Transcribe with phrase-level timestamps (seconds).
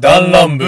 [0.00, 0.64] 弾丸部。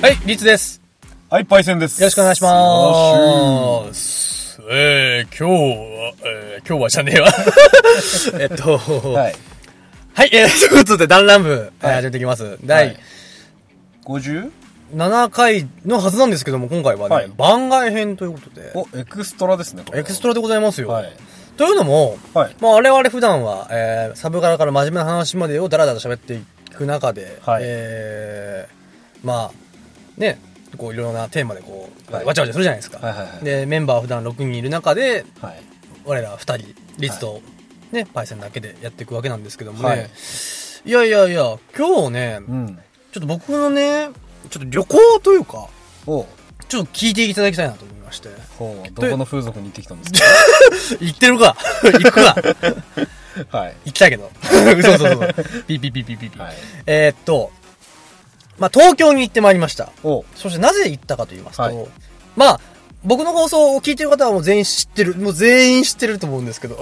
[0.00, 0.80] はい、リツです。
[1.28, 2.00] はい、パイセンです。
[2.00, 4.60] よろしくお願いします。
[4.70, 7.32] えー、今日は、えー、今日はじゃねえわ。
[8.38, 8.78] えっと、
[9.12, 9.34] はい、
[10.18, 10.30] はい。
[10.32, 12.42] えー、ということで、弾丸部、はい、はい始めていきます。
[12.42, 12.96] は第い
[14.04, 14.50] 50?
[14.96, 20.88] 7回のはずなんですけども、今回はね、はい番外編ということで、お、エクストラですね、エクストラでございますよ。
[20.88, 21.12] はい。
[21.56, 22.56] というのも、はい。
[22.60, 26.40] まあ、我々普段は、えー、サブカラから真面目な話までをダラダラ喋ってい
[26.74, 30.40] く中で、はいえー、まあ、ね、
[30.76, 32.98] こういろいろなテーマでこう、はいわちゃわちゃするじゃないですか。
[32.98, 33.44] はいはいはい。
[33.44, 35.62] で、メンバーは普段6人いる中で、はい。
[36.04, 37.40] 我ら2人、リツと、
[37.92, 40.10] ね、パイセンだけでやっていくわけなんですけどもね、はい
[40.84, 42.78] い、やいやいや、今日ね、うん。
[43.12, 44.10] ちょっと僕のね、
[44.50, 45.68] ちょっと旅行というか、
[46.06, 46.26] お
[46.68, 48.28] ちょっと聞いていただきたいなと思いまして。
[48.58, 50.04] ほう、どこの風俗に行ってきたんで
[50.76, 52.42] す 行ってるか 行くかか
[53.50, 53.76] はい。
[53.86, 54.30] 行きたいけど。
[54.76, 55.18] 嘘嘘嘘。
[55.64, 56.42] ピーピーピーピーピーピー。
[56.42, 56.54] はい。
[56.86, 57.50] えーっと、
[58.58, 59.90] まあ、東京に行ってまいりました。
[60.02, 61.86] おそしてなぜ行ったかと言いますと、はい
[62.36, 62.60] まあ、
[63.04, 66.78] 僕の放送を聞いてる方はもう全員知ってる、もう全員知ってると思うんですけど、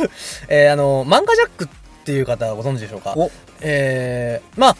[0.48, 1.68] えーあの、漫画ジャックっ
[2.04, 3.14] ていう方はご存知でしょうか？
[3.16, 3.30] お。
[3.60, 4.76] えー、まあ、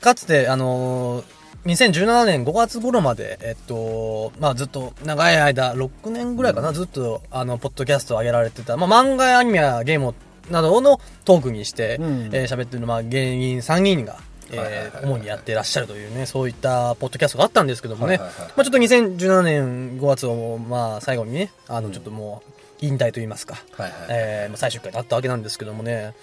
[0.00, 1.24] かつて、あのー
[1.66, 10.14] 2017年5月頃まで、えっと、まあずっと長い間、6年ぐらいかな、ずっと、あの、ポッドキャストを上げられてた、まあ漫画やアニメやゲーム
[10.48, 12.30] などのトークにして、うん。
[12.32, 14.18] えー喋ってる、まあ芸人3人が、
[14.52, 18.26] えー主にやってらっしゃるというね、そういったポッドキャストがあったんですけどもね、ま
[18.58, 24.06] あちょっと2017年5月を、まあ最後にね、あの、うんちょっともう、引退と言いますか、はいはい。
[24.10, 26.14] えーまあ最終回だったわけなんですけどもね。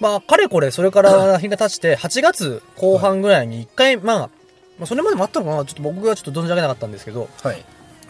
[0.00, 4.18] まあ、かれこれ、それから日が経ちて、8月後半ぐらいに一回、まあ、
[4.78, 7.64] まあ、それまでもあったのかなちょっと僕がちょっと存じ上げなかったんですけど、はい。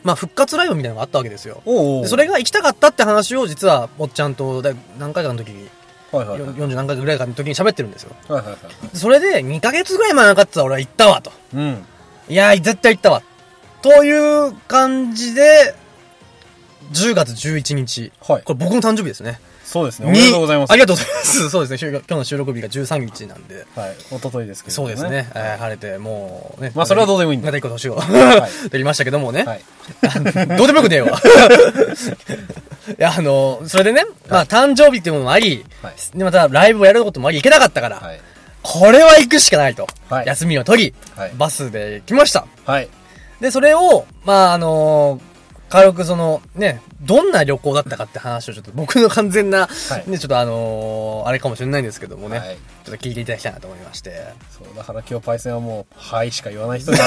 [0.05, 1.63] まあ、復活ライブみたいなのがあったわけですよ。
[1.65, 4.63] おおでそれが行きたかったって話を、実は、おっちゃんと、
[4.99, 5.69] 何回かの時に、
[6.13, 6.51] はいはいはい。
[6.51, 8.15] 40何回かぐらいかの時に喋ってるんですよ。
[8.29, 8.89] はいはいはい。
[8.93, 11.33] でそれで、2ヶ月ぐらい前なかったら俺は行ったわと。
[11.55, 11.85] うん。
[12.29, 13.23] いやー、絶対行ったわ。
[13.83, 15.75] という感じで、
[16.93, 18.13] 10月11日。
[18.21, 19.41] はいこれ僕の誕生日ですね。
[19.69, 20.07] そうですね。
[20.07, 20.73] おめでとうございます。
[20.73, 21.51] ありがとうございます。
[21.51, 21.91] そうですね。
[21.91, 23.67] 今日の収録日が13日なんで。
[23.77, 23.97] はい。
[24.11, 25.29] 一昨日ですけどそうですね。
[25.35, 26.73] えー晴れて、もうね。
[26.75, 27.99] まあそれはどうでもいいんだまた一個年を。
[28.01, 29.45] い取りましたけどもね。
[29.45, 29.61] はい。
[30.57, 31.21] どうでもよくねえわ。
[32.89, 38.21] いや、あの、それでね、まあ誕生日っていうものもあり、はいで、またライブをやることもあり、行けなかったから、はい。
[38.63, 39.87] これは行くしかないと。
[40.09, 42.47] はい休みを取り、はいバスで来ました。
[42.65, 42.89] はい。
[43.43, 45.21] で、それを、まあ、あの
[45.69, 52.57] 軽くその、ね、どんな旅行だったかって話をちょっと僕の完全な、はいね、ちょっとあのあれかもしれないんですけどもね、はい
[52.89, 57.05] ちょっと聞いていただきたいなと思いまして、そう、だから今日パイセンはもう、はいしか言わない人なの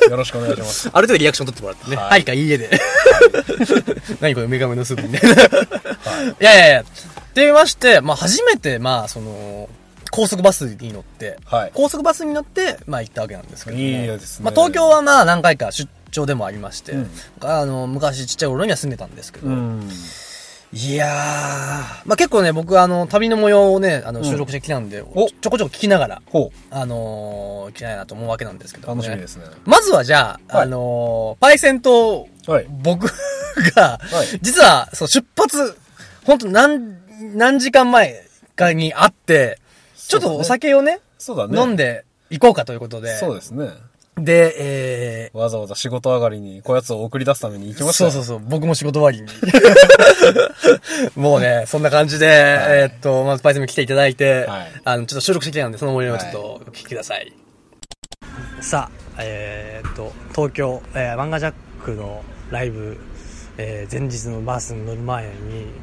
[0.00, 0.90] で、 よろしくお願いします。
[0.92, 2.68] ある程度リアクション取ってもらってね、はいはい、かいいえで。
[4.20, 5.42] 何これ、メガメのスープみたいな。
[5.42, 5.46] い
[6.38, 6.90] やいやいや、って
[7.36, 9.70] 言いまして、まあ初めて、まあその、
[10.10, 11.70] 高速バスに乗って、はい。
[11.72, 13.82] 高速バスに乗って、まあ行ったわけなんですけども。
[13.82, 19.90] いいですねまあ東京はまあ何回か出張でもありまして、うんあの、昔ちっちゃい頃には住んでたんですけど、うん。
[20.74, 21.08] いやー、
[22.06, 28.82] まあ結構ね、僕あの、旅の模様をね、あの、ん収録してきたんで、おちょこちょこ聞きながら、ほあのー、行きたいなと思うわけなんですけう。
[28.82, 29.44] ど、楽しみですね。
[29.64, 32.66] まずはじゃあ、はいあのー、パイセンとはい。
[32.82, 33.06] 僕
[33.74, 35.76] が、はい実は、そう、出発、
[36.24, 36.96] 本当何、
[37.34, 38.24] 何時間前
[38.56, 39.58] かに会って、
[39.94, 41.60] ちょっとお酒をね、そうだね。
[41.60, 43.68] 飲んで行こうかということで、そうですね。
[44.24, 49.28] で、えー、わざわざ仕事上がりに、こやつを送り出すために行きましたよそうそうそう、僕も仕事終わりに。
[51.16, 57.32] もうね、そんな感じで、えーっと、まずパイセンも来ていただいて、はいあの、ちょっと収録してきたので、その模様をちょっとお聞きください。
[58.60, 61.52] さあ、えーっと、東京、えー、漫画ジャッ
[61.84, 62.98] クのライブ、
[63.58, 65.30] えー前日のバスに乗る前に、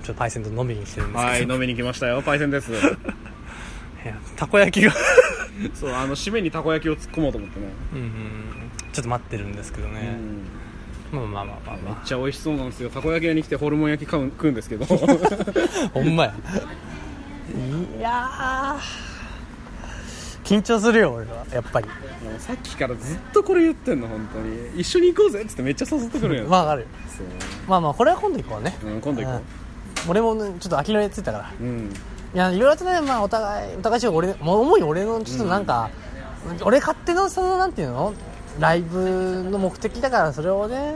[0.03, 2.21] ちょっとパイセンと飲みに来てるんですけど、はい、飲みに来ましたよ。
[2.21, 2.71] パイセンです。
[4.35, 4.93] たこ焼きが、
[5.73, 7.67] そう、あの、締めにたこ焼きを突っ込もうと思ってね。
[7.93, 8.11] うんうん、
[8.91, 10.17] ちょっと待ってるんですけどね。
[11.11, 12.89] まあまあまあまあまめっちゃ美味しそうなんですよ。
[12.89, 14.85] たこ焼き屋に来てホルモン焼き買う食うんですけど。
[14.85, 14.87] あ。
[15.93, 16.35] ほんまや。
[17.97, 21.87] いやー、緊張するよ、俺は、やっぱり。
[22.37, 24.79] さっきからずっとこれ言ってんの、本当に。
[24.81, 26.47] 一緒に行こうぜっつってめっちゃ誘ってくるやん。
[26.47, 26.87] まあ、わかる。
[27.67, 28.77] まあまあ、これは今度行こうね。
[28.83, 29.41] うん、今度行こ
[30.07, 31.51] 俺もね、ちょっと諦めついたから。
[31.59, 31.63] う。
[31.63, 31.89] うん。
[32.33, 35.89] いや、いろいろとね、まあ、お互い、お互いし俺、もう主に俺の、ちょっとなんか、
[36.63, 38.13] 俺勝手の、その、なんていうの？
[38.59, 40.93] ライブの目的だから、それをね、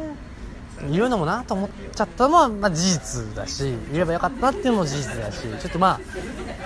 [0.91, 5.99] 言うのもなと思っちゃったのは、まあ、事実だし、言えばよかったなっていうのも事実だし、ちょっとまあ、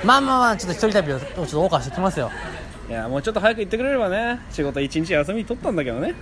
[0.03, 2.31] まあまあまあ、ちょっと一人旅をちょっと謳歌してきますよ。
[2.89, 6.15] いやもうちょっと早く行ってくれればね仕事一日休み取ったんだけどね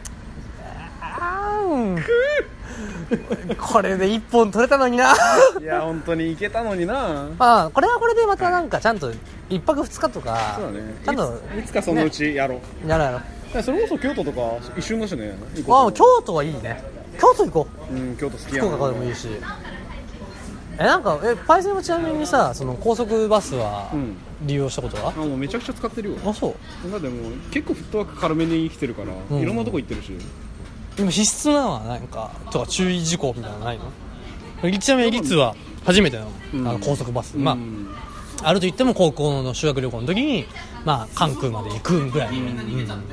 [3.60, 5.13] これで一本取れたのにな。
[5.62, 9.12] いや本当に行けたのになまあ、これはこれでまたなんかちゃんと
[9.50, 13.12] 一泊二日とか、そうだねちゃんといつかそのうちやろう、やろうや
[13.54, 13.63] ろう。
[13.63, 14.42] それこそ京都とか
[14.77, 15.33] 一瞬だしね
[15.69, 16.83] ああ、京都はいいね。
[17.19, 17.94] 京都行こう。
[17.94, 19.30] うん京都好きや福岡でもいいし。
[20.78, 25.13] え、なんか、え、パイセンはちなみにさ、その高速バスはうん利用したことは？
[25.16, 26.54] あ、もうめちゃくちゃ使ってるよあ、そ
[26.86, 26.92] う。
[26.92, 30.12] だってもう結構フットワーク軽めに生きてるから、うんいろんなとこ行ってるし
[30.95, 34.80] でも必須なのはなんか、とか注意事項みたいなのないの？
[34.80, 37.38] ちなみに律は初めてなの,、うんあの高速バス。
[37.38, 37.88] まうん
[38.42, 40.45] あ、あると言っても高校の修学旅行の時に、
[40.86, 42.38] まあ、関空まで行くぐらいで。
[42.38, 43.03] うん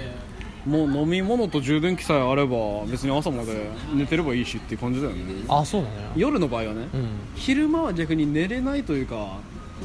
[0.65, 5.95] もう飲み物と充電器さえあれば別に朝まで寝てればいいしっていう感じだよねあ、そうだね。
[6.15, 7.09] 夜の場合はね、うん。
[7.35, 9.39] 昼間は逆に寝れないというか、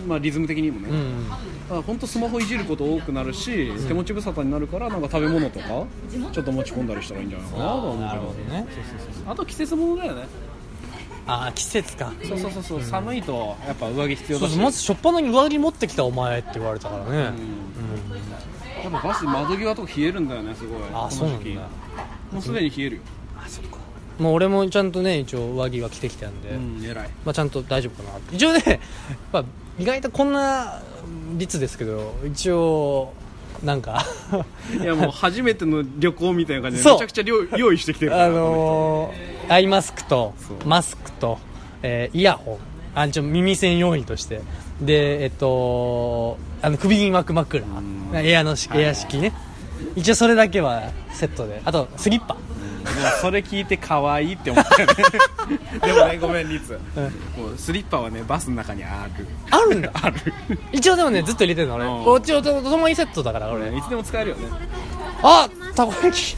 [0.08, 0.90] まあ、リズム的にもね、
[1.70, 1.82] うん。
[1.84, 5.66] 本当スマホいじること多くなるし、手持ち無沙汰になるからなんか食べ物とか
[6.32, 8.06] ちょっと持ち込んだりしたらいいんじゃないかなとは思うけど。
[8.06, 8.68] なるほどね。
[9.28, 10.28] あと季節物だよね。
[11.28, 12.14] あ、季節か。
[12.24, 14.50] そうそうそうそう、寒いとやっぱ上着必要だし。
[14.50, 17.10] そうそう、まず初っ端に上着持ってきたお前って言われたからね。
[17.10, 17.18] うん。
[18.84, 20.80] やっぱバス窓際とか冷えるんだよねすごい。
[20.94, 21.20] あ、この時期。
[21.20, 21.62] そうなんだ。
[22.32, 23.02] もうすでに冷えるよ。
[23.38, 23.78] あ、そっか。
[24.20, 27.10] もう俺もちゃんとね、一応上着は着てきたんで、うん偉い。
[27.26, 28.20] まあちゃんと大丈夫かな。
[28.32, 28.80] 一応ね、
[29.32, 29.46] まあ
[29.80, 30.82] 意外とこんな
[31.38, 33.14] 率ですけど、一応、
[33.64, 34.06] なんか、
[34.82, 40.36] いやもう初めての旅行みたいな感じでめちゃくちゃ用用意してきてるあのー、アイマスクと
[40.66, 41.40] マスクと、
[41.82, 42.58] えーイヤホン、
[43.00, 44.42] あ、一応耳栓用意として、
[44.82, 47.64] で、えっと、あの、首に巻く枕、
[48.16, 49.34] エアのし、エア式ね。
[49.96, 51.62] 一応それだけはセットで。
[51.66, 52.38] あと、スリッパ。
[52.88, 54.94] もうそれ聞いて可愛いって思ったよね
[55.86, 56.80] でもねごめんリツ、
[57.38, 60.16] もうスリッパはねバスの中にあるあるんだある
[60.72, 61.86] 一応でもね、ずっと入れてるの俺。
[61.86, 63.76] うんこっちをとともにセットだから俺。
[63.76, 64.48] いつでも使えるよね
[65.24, 66.38] あたこ焼き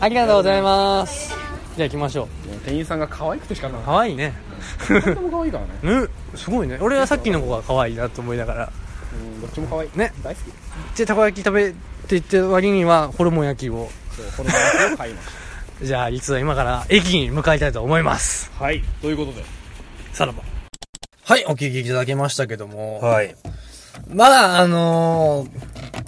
[0.00, 1.34] ありがとうございます。
[1.76, 2.28] じゃあ行きましょう。
[2.64, 4.34] 店員さんが可愛くてしかない可愛いね。
[4.88, 6.78] も可愛いからね ね、すごいね。
[6.80, 8.72] 俺はさっきの子が可愛いなと思いながら。
[9.12, 10.40] うんどっちも可愛いね大好
[10.94, 11.76] きで、たこ焼き食べて
[12.10, 13.88] 言ってる割には、ホルモン焼きを。
[14.18, 15.26] そうホルモン焼きを買いまし
[15.86, 18.50] じゃあ、実は今から駅に向かいたいと思います。
[18.58, 19.44] たはいということで
[20.12, 20.42] さらば。
[21.22, 23.00] はい、お聞きいただきましたけども。
[23.00, 23.34] はい
[24.08, 25.48] まあ、あのー、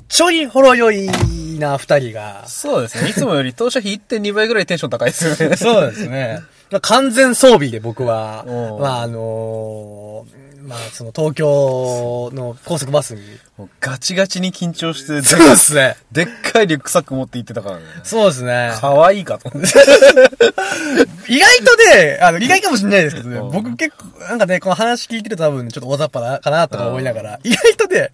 [0.08, 2.44] ちょいほろ酔いな二人が。
[2.46, 3.10] そうですね。
[3.10, 5.56] いつもより当初比1.2倍ぐらいテンション高いですよね。
[5.56, 6.40] そうですね。
[6.70, 8.44] まあ完全装備で僕は、
[8.80, 13.22] まああのーまあその東京の高速バスに。
[13.58, 15.96] もうガチガチに緊張して、そうですね。
[16.12, 17.82] でっかいリュックサック持って行ってたからね。
[18.04, 18.70] そうですね。
[18.80, 19.68] 可愛いかと思って。
[21.28, 28.10] 意外とね、あの、意外かもしれないですけどねう、ん僕結構、なんかね、この話聞いてると多分ちょっと大雑把なかなとか思いながら、意外とね、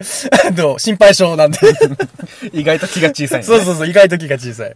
[0.46, 1.58] あの、心配性なんで。
[2.54, 3.44] 意外と気が小さい、ね。
[3.44, 4.74] そうそうそう、意外と気が小さい。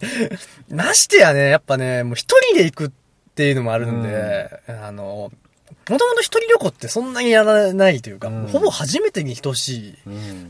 [0.69, 2.91] ましてやね、やっぱね、もう一人で行くっ
[3.33, 5.31] ていうのもあるんで、あの、
[5.91, 9.95] もともと一人旅行ってそんなにやらないというか、うんほぼ初めてに等しい。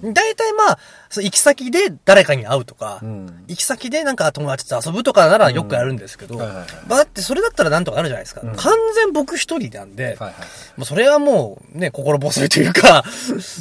[0.03, 0.13] うん。
[0.13, 0.79] 大体まあ、
[1.15, 8.41] 行き先で誰かに会うとか、うん行き先でなんか友達と遊ぶとかならよくやるんですけど、うんはいはいだってそれだったらなんとかなるじゃないですか。
[8.43, 10.33] うん完全僕一人なんで、はいはい。
[10.77, 13.03] もうそれはもうね、心細いというか、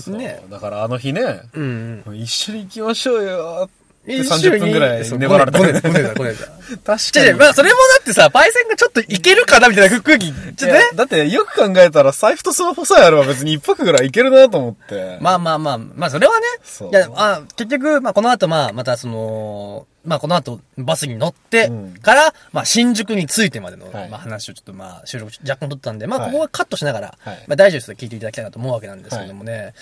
[0.09, 0.43] ね。
[0.51, 2.19] だからあの日ね、うんうん。
[2.19, 3.80] 一緒に行きましょうよって
[4.19, 5.59] 30分ぐらい粘られた。
[5.59, 6.35] ごねごねごねごね
[6.85, 7.39] 確じゃあかに。
[7.39, 10.91] まあそれもだってさ、パイセンがちょっといけるかなみたいな空気、ちょっとね。
[10.95, 15.19] だってよく考えたら財布とスマホさえあれば別に一泊ぐらい行けるなと思って。
[15.21, 16.47] まあまあまあ、まあそれはね。
[16.91, 29.75] いや、あ結局、まあこの後まあまたその、まあこの後バスに乗ってうんから、まあ新宿に着いてまでの、はいまあ話をちょっとまあ収録若干取ったんで、まあはいここはカットしながら、はいまあ大丈夫です聞いていただきたいなと思うわけなんですけどもね。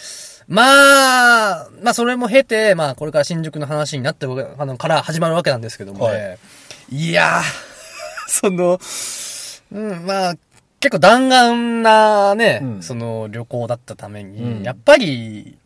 [0.48, 6.38] まあ、まあそれも経て、まあこれから新宿の話になってあの、から始まるわけなんですけどもね。
[6.90, 7.42] い、やー、
[8.26, 8.80] その、
[9.72, 10.34] うん、まあ、
[10.80, 15.58] 結構弾丸なね、うんその旅行だったために、うんやっぱり、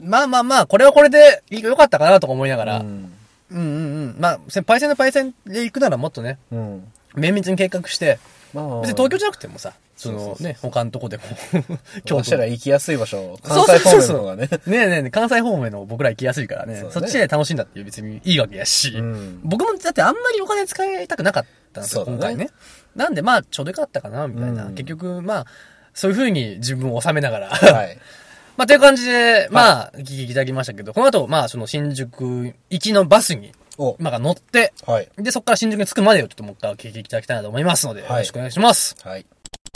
[0.00, 3.12] まあまあまあ、これはこれで良かったかなとか思いながら、ううん、ん。
[3.50, 3.68] うんうんう
[4.06, 6.92] んまあ、せパイセンのパイセンで行くならもっとね、うん。
[7.14, 8.20] 綿密に計画して、
[8.54, 10.42] まあ別に東京じゃなくてもさ、そそうそうそう。
[10.42, 11.22] のね、他のとこでも、
[12.04, 14.46] 京都ら行きやすい場所、そう関西方面そうの方がね。
[14.46, 19.40] ねえねえねえ関西方面の僕ら行きやすいからね、そっちで楽しんだっていう別にいいわけやし、うん。
[19.42, 22.12] 僕もだってあんまりお金使いたくなかったんですよ、ね。
[22.12, 22.50] 今回ね。
[22.94, 24.66] なんでまあちょうどよかったかな、みたいな。
[24.66, 24.74] うん。
[24.74, 25.46] 結局まあ、
[25.94, 27.98] そういう風に自分を収めながら、はい。
[28.56, 35.08] まあ、という感じで、まあ、聞きいただきましたけど、この後、まあ、その新宿行きのバスに、お、今から乗って、はい。
[35.16, 38.10] で、そこから新宿に着くまでをちょっともう一回お聞きいただきたいなと思いますので、はい。
[38.10, 38.96] よろしくお願いします。
[39.02, 39.26] はい。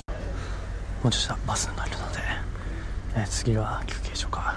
[0.08, 2.18] もうちょっとしたバスに乗るので、
[3.16, 4.56] えー次は休憩所か、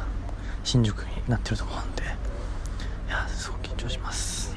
[0.63, 2.03] 新宿になってると思うんで。
[2.03, 4.55] いやすごく緊張します。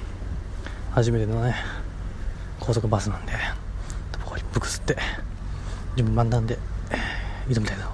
[0.91, 1.55] 初めてのね
[2.61, 3.33] 高速バスなんで
[4.25, 4.97] ここ一服吸って
[5.97, 6.59] 順番なんで
[6.91, 7.85] えー挑みたいと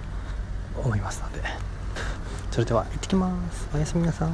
[0.83, 1.43] 思いますので。
[2.51, 3.69] それでは行ってきます。
[3.73, 4.31] おやすみなさい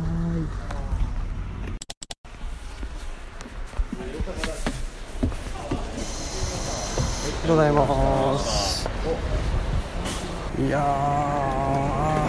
[3.95, 4.25] ありが
[7.47, 8.89] とうございます。
[10.59, 12.29] いや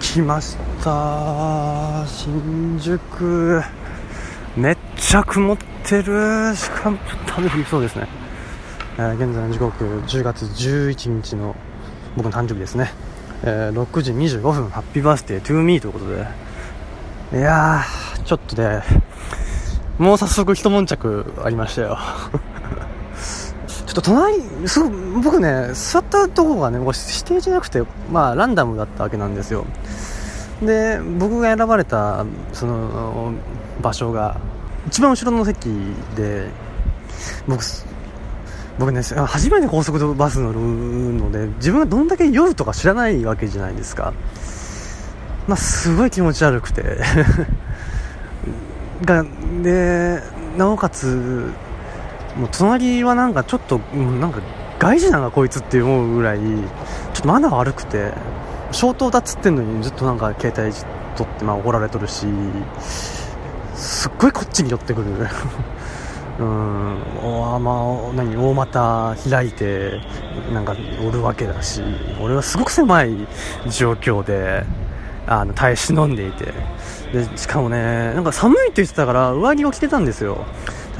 [0.00, 2.04] 着きました。
[2.06, 3.62] 新宿。
[4.56, 6.54] めっちゃ曇ってる。
[6.56, 6.98] しかも
[7.36, 8.08] 雨降りそうですね、
[8.98, 11.56] えー現在の時刻10月11日の
[12.16, 12.92] 僕の誕生日ですね、
[13.44, 16.26] えー6時25分ハッピーバースデートゥーミーということで。
[17.38, 18.09] いやー。
[18.30, 18.84] ちょっとね
[19.98, 21.98] もう早速一悶着ありましたよ。
[23.66, 24.88] ちょっと隣すご
[25.20, 29.66] 僕ね座ったとこがねもう指定じゃなくてまあランダムだったわけなんですよ。
[30.62, 33.32] で僕が選ばれたその
[33.82, 34.36] 場所が
[34.86, 35.68] 一番後ろの席
[36.14, 36.50] で
[37.48, 37.64] 僕
[38.78, 44.12] 僕ね初めて高速バス乗るので自分がどんだけ酔うとか知らないわけじゃないですか。
[45.48, 47.00] まあすごい気持ち悪くて。
[49.04, 49.24] が
[49.62, 50.22] で
[50.56, 51.52] なおかつ
[52.36, 54.40] もう隣はなんかちょっとなんか
[54.78, 56.44] 外人なんかこいつって思うぐらいちょ
[57.18, 58.12] っとマナー悪くて
[58.72, 60.72] 消灯だっつってんのにずっとなんか携帯
[61.16, 62.26] 取ってまあ怒られとるし
[63.74, 65.06] すっごいこっちに寄ってくる。
[66.38, 70.00] うんおまあ何大股開いて
[70.54, 70.74] なんか
[71.06, 71.82] おるわけだし
[72.18, 73.28] 俺はすごく狭い
[73.68, 74.64] 状況で
[75.26, 76.54] あの耐え忍んでいて。
[77.12, 80.46] でしかもねなんか寒いって言ってたから上着を着てたんですよ。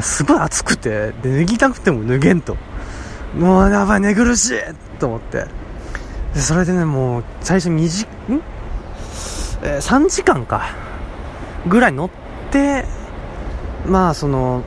[0.00, 2.56] すごい暑くてで脱ぎたくても脱げんと。
[3.36, 4.60] もうやばい寝苦しい
[4.98, 5.46] と思って。
[6.34, 8.42] でそれでねもう最初2時ん、
[9.62, 10.74] えー3時間か。
[11.68, 12.10] ぐらい乗っ
[12.50, 12.86] て
[13.86, 14.62] まあその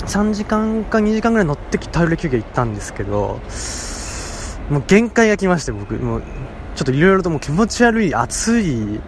[0.00, 3.40] 3時間か2時間ぐらい乗ってきタイル休憩行ったんですけど
[4.68, 5.94] もう限界が来まして僕。
[5.94, 6.22] もう
[6.74, 9.00] ちょっといろいろともう気持ち悪い暑い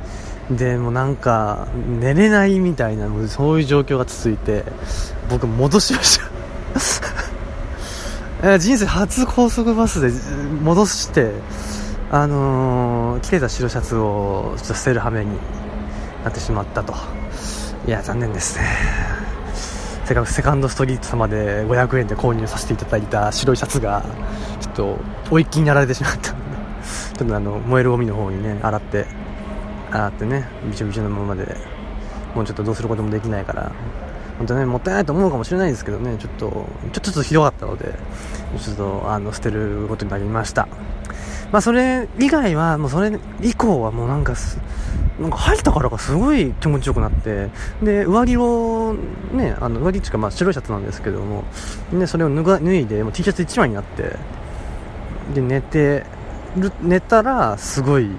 [0.50, 1.68] でもなんか
[2.00, 4.64] 寝れないみたいなそういう状況が続いて
[5.30, 6.20] 僕戻しまし
[8.42, 8.58] た。
[8.58, 10.12] 人生初高速バスで
[10.62, 11.32] 戻して
[12.10, 15.30] あのー着てた白シャツをちょっと捨てる羽目に
[16.24, 16.94] なってしまったと。
[17.86, 18.64] いや残念ですね。
[20.04, 24.04] せっかくセカンドストリート様で500円で購入させていただいた白いシャツが
[24.60, 24.98] ちょっと
[25.30, 26.32] おいっきになられてしまった。
[26.32, 26.38] の
[27.16, 29.06] でちょっとあの燃えるゴミの方にね洗って
[29.94, 31.56] 洗ってねびちょびちょのままで
[32.34, 33.72] もうちょっとどうすることもできないから
[34.38, 37.94] 本当ねもったいないと思うかもしれないですけどねちょっとちょちょっとひどかったので
[38.58, 40.68] ちょっとあの捨てることになりました。
[41.52, 44.34] まあそれ以外はもうそれ以降はもうなんか
[45.20, 47.48] なんか入ったからかすごい気持ちよくなって
[47.80, 48.96] で上着を
[49.32, 51.44] ねあの上着っていうかまあ白いシャツなんですけども
[51.92, 54.16] ねそれを脱が脱いでもう T シャツ1枚になって
[55.32, 56.04] で寝て
[56.56, 58.10] る寝たらすごい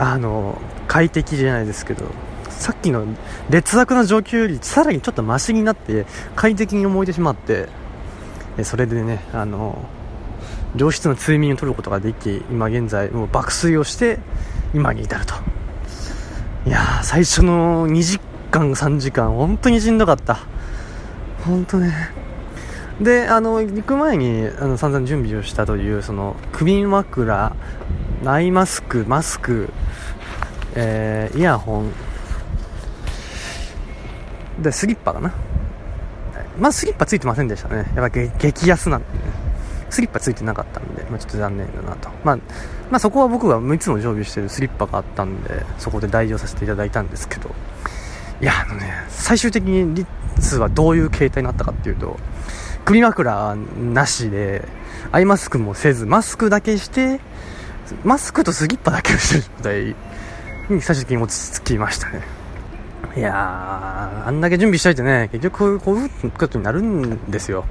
[0.00, 2.06] あの快適じゃないですけど
[2.48, 3.04] さっきの
[3.50, 7.68] 劣悪な状況よりさらにちょっとマシになって快適に思えてしまって
[8.64, 9.86] それでねあの
[10.74, 14.18] 良質の睡眠を取ることができ今現在もう爆睡をして
[14.74, 15.34] 今に至ると。
[16.66, 20.40] いやー最初の2時間3時間本当にしんどかった。
[21.44, 21.92] 本当ね。
[23.00, 27.56] であの行く前にあの散々準備をしたというその首枕
[28.26, 29.70] アイマスクマスク、
[30.74, 31.92] えーイヤホン。
[34.62, 35.32] でスリッパかな。
[36.58, 37.76] まあスリッパついてませんでしたね。
[37.76, 39.24] やっぱ激激安なんでね。
[39.90, 42.36] スリッパついてなかったんで、まあ、ちょっと残念だなと、まあ、
[42.90, 47.50] まあそこは僕がいつも常備してるスリッパがあったんでそこで代用させていただいたんですけど。
[48.40, 50.06] いやあのね最終的にリッ
[50.40, 52.18] ツはどういう形態になったかっていうと
[52.86, 54.66] 首枕なしで
[55.12, 57.20] アイマスクもせずマスクだけして
[58.02, 59.96] マスクとスリッパだけをしてる状態
[60.70, 62.22] に最終的に落ち着きましたね。
[63.16, 67.64] いやーあんだけ準備しといてね結局こういうことになるんですよ。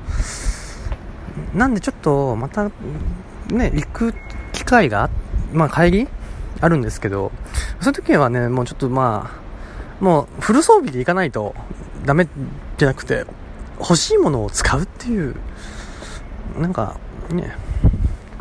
[1.54, 2.70] なんでちょっとまた
[3.50, 4.14] ね行く
[4.52, 5.10] 機会が
[5.54, 6.08] まあ帰り
[6.62, 7.32] あるんですけど
[7.80, 9.32] そういう時はねもうちょっとま
[10.02, 11.56] あもうフル装備で行かないと
[12.06, 12.28] ダメ
[12.78, 13.26] じゃなくて
[13.80, 15.36] 欲しいものを使うっていう
[16.60, 16.98] なんか
[17.32, 17.56] ね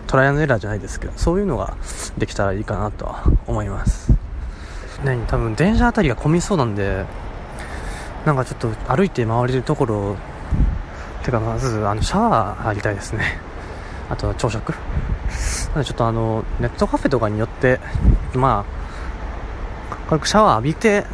[0.08, 1.76] トライアンドエラーじゃないですけどそういうのが
[2.16, 4.17] できたらいいかなとは思います。
[5.04, 7.04] ね多分電車あたりが混みそうなんで
[8.24, 10.16] なんかちょっと歩いて回れるところ
[11.28, 13.38] てかまずあのシャワー入りたいですね。
[14.08, 14.72] あと朝食。
[15.74, 17.80] なんでちょっとあの、ネットカフェとかによって、
[18.34, 18.64] ま
[19.90, 21.04] あ、軽くシャワー浴びて、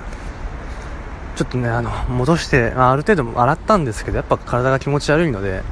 [1.35, 5.65] ちょっとね、あの、戻して、まあ、ある程度洗ったんですけど、やっぱ体が気持ち悪いので、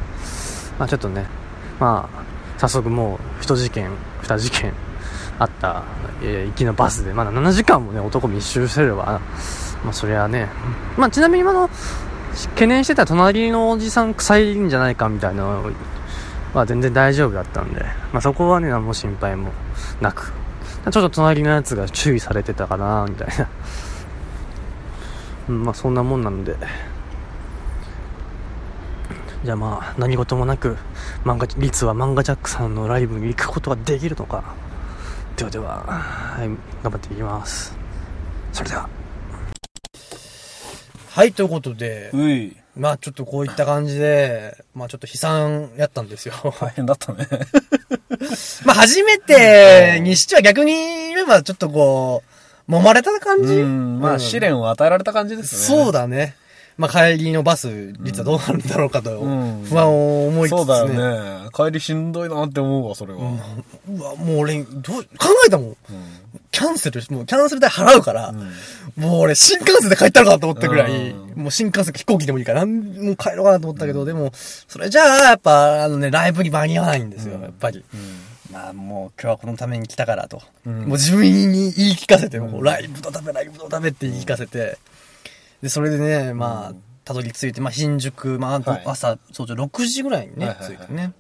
[0.76, 1.26] まあちょっとね、
[1.78, 2.23] まあ、
[2.59, 3.90] 早速もう、一事件、
[4.23, 4.73] 二事件
[5.39, 5.85] あった、
[6.23, 9.21] えー行きのバスで、まだ7時間もね、男密集してれば、
[9.85, 10.49] まあそりゃね、
[10.97, 11.69] まあちなみに今の、
[12.55, 15.71] 懸念してた隣のおじさん臭いんじゃないかみたいなの
[16.55, 19.53] は全然大丈夫だったんで、まあそこはね、何も心配も
[20.01, 20.33] なく、
[20.85, 23.49] ちょっと隣のやつが注意されてたかな、みたいな。
[25.49, 26.57] うん、まあそんなもんなので、
[29.45, 30.77] じゃあまあ何事もなく
[31.25, 34.45] 漫画率は漫画ジャックさんのライブに行くことができるのか。
[35.43, 36.49] ではでは、はい、
[36.83, 37.77] 頑張っていきます
[38.53, 38.89] それでは
[41.11, 42.11] はいということで。
[42.75, 47.29] まあちょっとこういった感じでまあちょっと悲惨やったんですよ大変だったね。
[48.65, 52.23] まあ初めてにしては逆に言えばちょっとこ
[52.67, 53.57] う揉まれた感じ？
[53.57, 54.01] うん。
[54.01, 55.83] まあ、試練を与えられた感じですね。
[55.83, 56.35] そうだね
[56.76, 61.49] まあ帰りのバス率はどうなるんだろうかとうん不安を思いつつね、そうだよね。
[61.52, 63.21] 帰りしんどいなって思うわ、それは。
[63.21, 65.76] うわ、もう俺、どう、考えたもん。
[66.50, 68.33] キャンセル、もうキャンセル代払うから、
[68.97, 77.85] もう俺新幹線で帰ったのかなと思ったぐらい、うもう新幹線飛行機でもいいから、なんもう帰ろうかなと思ったけど、でも、それじゃあ、やっぱ、あのね、ライブに間に合わないんですよ、やっぱり。
[78.50, 80.43] まあもう今日はこのために来たからと。
[80.69, 84.79] んもう自分に言い聞かせて、もうライブのため、ライブのためって言い聞かせて。
[85.62, 88.83] で、それでね、まあ、たどり着いて、まあ新宿、まあはい。
[88.85, 90.76] 朝、早朝6時ぐらいにね、はいはいはい。
[90.76, 91.12] 着いてね。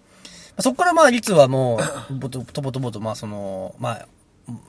[0.60, 1.78] そこからまあ、率はも
[2.10, 4.08] う、 ぼと、とぼとぼと、まあその、まあ、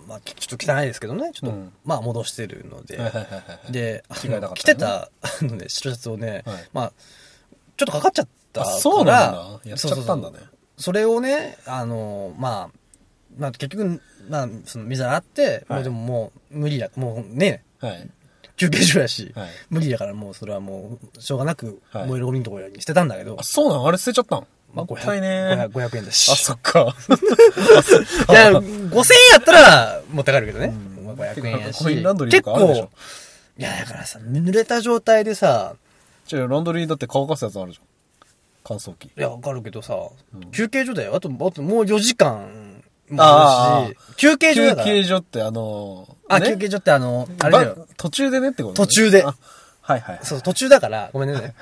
[0.08, 1.74] まあ、ちょっと汚いですけどね、ちょっと、うん。
[1.84, 4.39] まあ戻してるので、はいはいはいはいで、ね。
[4.39, 6.70] の着てた、あのね、白シャツをね、はい。
[6.72, 6.94] まあ、
[7.77, 8.75] ちょっとかかっちゃったから。
[8.75, 9.60] あそうなんだ。
[9.65, 10.38] やっちゃったんだね。
[10.77, 12.77] それをね、あの、まあ、
[13.38, 15.80] まあ結局、まあ、その、水洗って、はい。
[15.80, 18.10] もうでももう、無理だ、もうね、はい。
[18.56, 24.48] 休憩所やし、はい無理だからもうそれはもう、しょうがなく、はい燃えるゴミのところに捨てたんだけど、あ、そうなのあれ捨てちゃったん？
[24.74, 26.32] まあもったいね500 500円だし。
[26.32, 26.80] あ、そっか。
[28.30, 28.72] いや、5000円
[29.34, 30.74] やったら、持って帰るけどね。
[31.06, 31.84] まあ500円やし。
[31.84, 32.89] コインランドリー結とかあるでしょ構、
[33.60, 35.76] いや、だからさ、濡れた状態でさ、
[36.26, 37.86] じゃあ、ランドリーだって乾かすやつあるじゃん。
[38.63, 39.06] 乾燥機。
[39.08, 39.96] いや、わかるけどさ、
[40.52, 41.16] 休憩所だよ。
[41.16, 44.86] あと、あともう4時間もああるし、休憩所だ休から。
[44.88, 46.48] 憩所ってあのあ、ね。
[46.48, 47.76] 休憩所ってあの、あれだよ。
[47.78, 47.86] ば。
[47.98, 48.88] 途中でねってことね。
[48.88, 49.24] 途中で。
[49.24, 49.36] あ
[49.82, 50.19] はいはい。
[50.24, 51.54] そう、途中だから、ごめんね。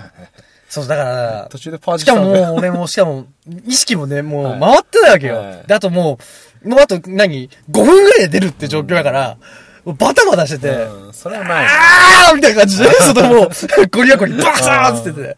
[0.70, 3.26] そう、だから、途中でパージしかもしたんだもう、俺も、しかも、
[3.66, 4.60] 意識もね、もう、はい。
[4.60, 5.36] 回ってないわけよ。
[5.38, 5.68] はい。
[5.68, 6.20] で、あとも
[6.64, 9.38] う、もうあと何、5分ぐらいで出るって状況だから、
[9.86, 11.66] バタバタしてて、うん、それはない。
[11.66, 13.50] あーみたいな感じで、そのもう、
[13.90, 15.36] ゴリラゴリバサーンってって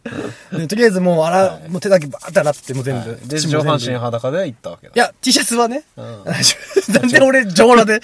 [0.51, 0.57] て。
[0.57, 3.19] でとりあえずもう、洗う、もう手だけバーって洗って、もう全部。
[3.25, 4.93] で、血も全部上半身裸で行ったわけだ。
[4.95, 5.83] いや、T シャツはね。
[5.97, 6.23] うん
[6.93, 8.01] なんで俺、上裸で。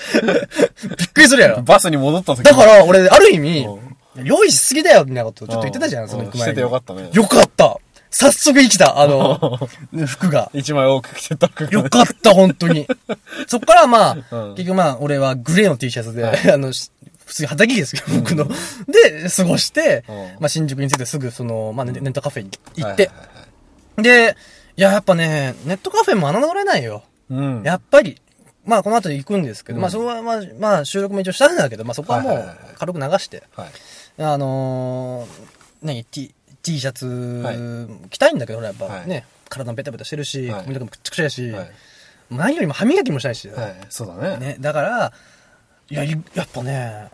[0.97, 1.61] びっくりするやろ。
[1.61, 3.79] バスに戻った時だから、俺、ある意味う、
[4.23, 6.43] 用意しすぎだよ、みたいなことちょっと言ってたじゃ、うんんその行く前に。
[6.43, 7.77] しててよかったねよかった。
[8.11, 9.59] 早速生きた、あの、
[10.07, 10.49] 服が。
[10.53, 12.87] 一枚多く着てた服よかった、本当に。
[13.47, 16.91] そっからまあ、うん結局まあ、俺はグレーの T シャツで、あの、し
[17.25, 18.45] 普通に畑着ですけど、僕の。
[18.87, 23.11] で、過ごして、うんまあ、新宿に着いてすぐ、その、まあ、ネネットカフェに行って
[23.97, 24.35] で、
[24.75, 27.03] いや、やっぱね、ネットカフェも侮れないよ。
[27.29, 27.61] うん。
[27.63, 28.19] やっぱり、
[28.65, 33.69] まあ、この後行くんですけど、まあ、そこはまあ、まあ、収録も一応したんだけど、まあ、そこはもう軽く流して、はい。
[34.23, 35.27] あのー、
[35.83, 36.33] 何、T、
[36.73, 41.71] T シャツ、はい着たいんだけど、俺やっぱはいね、体もベタベタしてるし、はい髪の毛もくっちゃくちゃやし、はい
[42.31, 43.75] 何よりも歯磨きもしたいし、はい。
[43.89, 44.37] そうだね。
[44.37, 45.13] ね、だから、
[45.89, 47.09] いや、いやっぱね、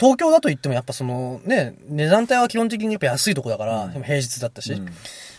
[0.00, 4.88] 東京だと言ってもやっぱそのね、値段帯は基本的にやっぱ安いとこだから、平日だったし、うん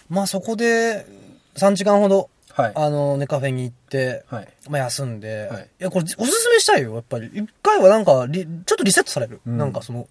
[0.10, 1.08] まあそこで
[1.56, 2.72] 3時間ほど、はい。
[2.76, 4.48] あの、ネカフェに行って、はい。
[4.70, 7.32] まあ休んで、はいい、や、これおすすめしたいよ、やっぱり。
[7.34, 9.42] 一回はなんかリ、ちょっとリセットされる。
[9.48, 10.08] うんなんかその、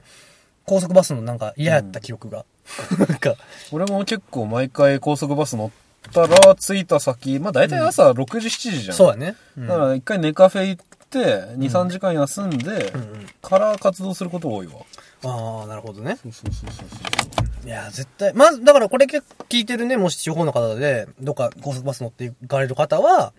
[0.64, 2.44] 高速バスのなんか嫌やった記憶が。
[2.98, 3.34] なんか、
[3.70, 5.70] 俺も結構毎回高速バス乗
[6.08, 8.96] ったら、着いた先、まあ大体朝6時、7時じゃん。
[8.96, 9.34] そうだね。
[9.56, 14.74] うんだから一回ネカフェ行って、2、3時間休んで、んうんから活動すること多いわ。
[15.24, 16.18] ああ、なるほどね。
[16.22, 17.66] そうそうそうそう。
[17.66, 18.32] いや、絶対。
[18.34, 23.32] まず、だからこれ聞いてるね、もし地方の方で、どっか高速バス乗って行かれる方は、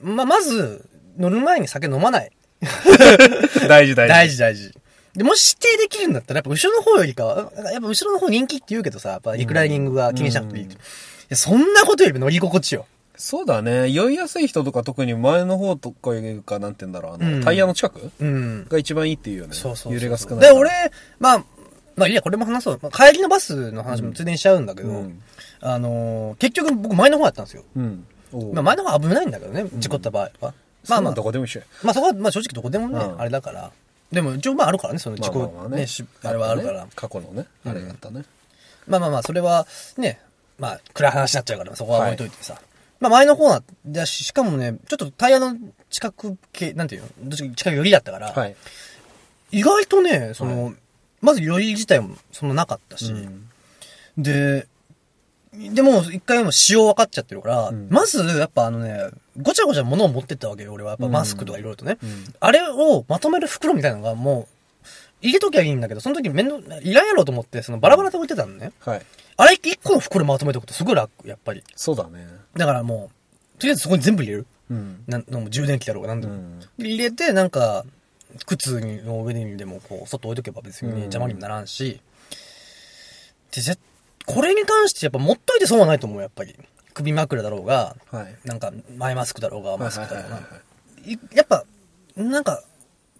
[0.00, 2.30] まあ、まず、乗る前に酒飲まない。
[3.68, 4.08] 大事大事。
[4.08, 4.72] 大事大事。
[5.16, 7.36] で、もし指定できるんだったら、やっぱ後ろの方よりかは、
[7.72, 10.64] やっぱ後ろの方人気って言うけどさ、やっぱリクライニングが気にしなくていい。
[10.64, 10.74] うんい
[11.30, 12.86] やそんなことよりも乗り心地よ。
[13.16, 13.90] そうだね。
[13.90, 18.66] 酔いやすい人とか特に前の方とかいうか、なんて言うんだろう、あの、うんタイヤの近くうん。
[18.68, 19.54] が一番いいっていうよね。
[19.54, 20.50] そうそう揺れが少ないで。
[20.52, 20.70] 俺、
[21.18, 21.44] まあ、
[21.96, 22.78] まあいいや、これも話そう。
[22.80, 25.20] まあ帰りのバスの話もついでにしちゃうんだけど、うん
[25.62, 27.64] あのー結局僕前の方やったんですよ。
[27.74, 28.04] うん。
[28.52, 30.54] まあ前の方が危ないんだけどね、事故った場合は。
[30.88, 31.66] まあまあど、こでも一緒や。
[31.82, 33.72] まあそこは、まあ正直どこでもね、うんあれだから。
[34.12, 36.84] でも一応まああるからね、その事故、まあまあまあねしあれはあるから。
[36.84, 38.24] ね過去のね、あれがあったね。
[38.86, 39.66] まあまあまあ、それは
[39.98, 40.20] ね、
[40.58, 42.60] まあ暗い話になっちゃうから、そこは置いといてさ。
[43.00, 45.56] まあ前の方だし、しかもね、ちょっとタイヤの
[45.90, 47.08] 近く系、なんていうの？
[47.24, 48.56] どっちか近く寄りだったから、はい。
[49.50, 50.72] 意外とね、その、
[51.20, 53.48] まず寄り自体もそんななかったし、うん
[54.18, 54.66] で、
[55.74, 59.08] でも、一回も仕様分かっちゃってるから、んまず、やっぱあのね、
[59.40, 60.90] ごちゃごちゃ物を持ってったわけよ、俺は。
[60.90, 61.98] やっぱマスクとかいろいろとね、ん
[62.40, 64.86] あれをまとめる袋みたいなのがもう、
[65.22, 68.72] 入れときゃいいんだけど、その時面倒、いらんやろうと思って、そのバラバラで置いてたのね。
[68.80, 69.02] はい。
[69.38, 71.62] あれ一個の袋まとめておくとすごい楽、やっぱり。
[71.74, 72.26] そうだね。
[72.54, 73.10] だからも
[73.56, 74.46] う、とりあえずそこに全部入れる。
[74.70, 75.04] うん。
[75.06, 76.34] なんも充電器だろうが何でも。
[76.34, 77.84] うんで入れて、なんか、
[78.44, 82.00] 靴の上にでもこう、外置いとけば別にうん邪魔にもならんし、
[83.54, 83.78] で、ぜ
[84.26, 86.56] これに関してやっぱ持っといて損はないと思う、やっぱり。
[86.94, 88.36] 首枕だろうが、はい。
[88.44, 90.40] なんか、前マスクだろうが、マスクだろうが
[91.32, 91.64] やっぱ、
[92.16, 92.62] なんか、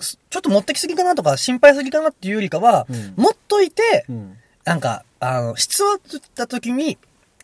[0.00, 4.36] すちょっと持ってきすぎかなとか、心配すぎかなっていうよりかは、うん持っといて、うん。
[4.64, 6.98] なんか、あの、必要だった時に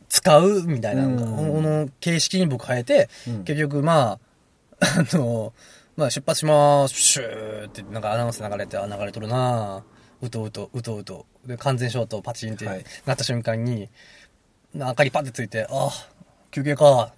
[0.09, 4.18] 使うみたいなのが、うんこの形式に僕変えて、うん結局ま
[4.81, 5.53] あ、 あの、
[5.96, 9.83] まあ出発しまーす、シューってなんかアナウンス流れて、あ、流れとるなぁ
[10.27, 11.27] うとうと、うとうと。
[11.46, 13.88] で、完全消灯パチンってはいなった瞬間に、
[14.74, 15.90] な明かりパッてついて、あ、
[16.50, 17.12] 休憩か。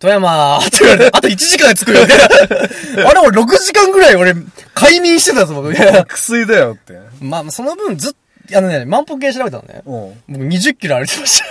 [0.00, 2.14] 富山って言われて、あと1時間で着くよね。
[3.08, 4.34] あれ俺6時間ぐらい俺、
[4.74, 5.72] 快眠してたぞ、僕。
[6.08, 6.98] 薬だよって。
[7.24, 8.12] まあ、その分ずっ
[8.50, 9.82] と、あのね、万歩計調べたのね。
[9.86, 10.22] うん。
[10.28, 11.42] 僕20キロ歩いてまし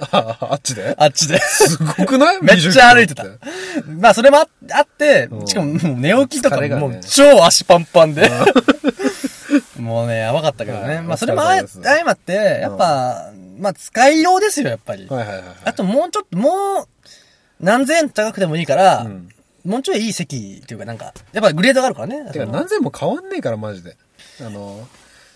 [0.00, 0.18] た。
[0.18, 0.94] あ、 あっちで？
[0.98, 1.38] あっちで。
[1.38, 2.38] すごくない？
[2.42, 3.40] めっちゃ歩いてた20キ
[3.76, 3.96] ロっ。
[4.00, 8.28] まあ、それもああってう、んしかももう寝起きとかもう超足パンパンで。
[9.78, 10.96] もうね、やばかったけどね。
[10.96, 15.06] はいまあ、それもあ相まって、やっぱ、まあ、使いようですよ、やっぱり。
[15.06, 15.56] はいはいはいはい。
[15.64, 16.50] あともうちょっと、も
[16.82, 16.88] う、
[17.60, 19.28] 何千円高くてもいいからうん、
[19.64, 22.30] もうちょいいい席っていうかなんか、やっぱグレードがあるからね。
[22.32, 23.96] てか何千も変わんねえから、マジで。
[24.40, 24.86] あの、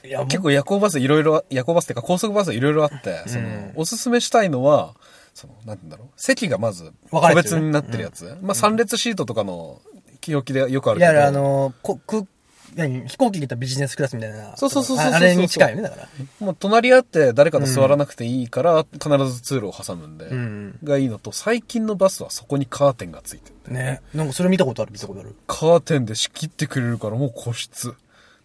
[0.05, 4.95] いや、結構夜行バスいろいろ、夜行バスっていうか高速バスいろいろあって、その、おすすめしたいのは、
[5.35, 6.09] その、なんて言うんだろう。
[6.17, 8.37] 席がまず、個別になってるやつ。
[8.41, 9.81] まあ、三列シートとかの、
[10.21, 11.27] 気置きでよくあるいや、けど。
[11.27, 12.27] あの、こ、く、
[12.77, 14.57] 何飛行機で言ったらビジネスクラスみたいな。
[14.57, 16.09] そうそうそうそうそうああれに近いよね、だから。
[16.39, 23.75] もう隣り合って誰かと座らなくていいから、必ず通路を挟むんで、んがいいのと、最近のバスはそこにカーテンがついてる。
[23.75, 24.01] ね。
[24.15, 25.35] なんかそれ見たことある、見たことある？
[25.47, 27.95] カーテンで仕切ってくれるからもう個室。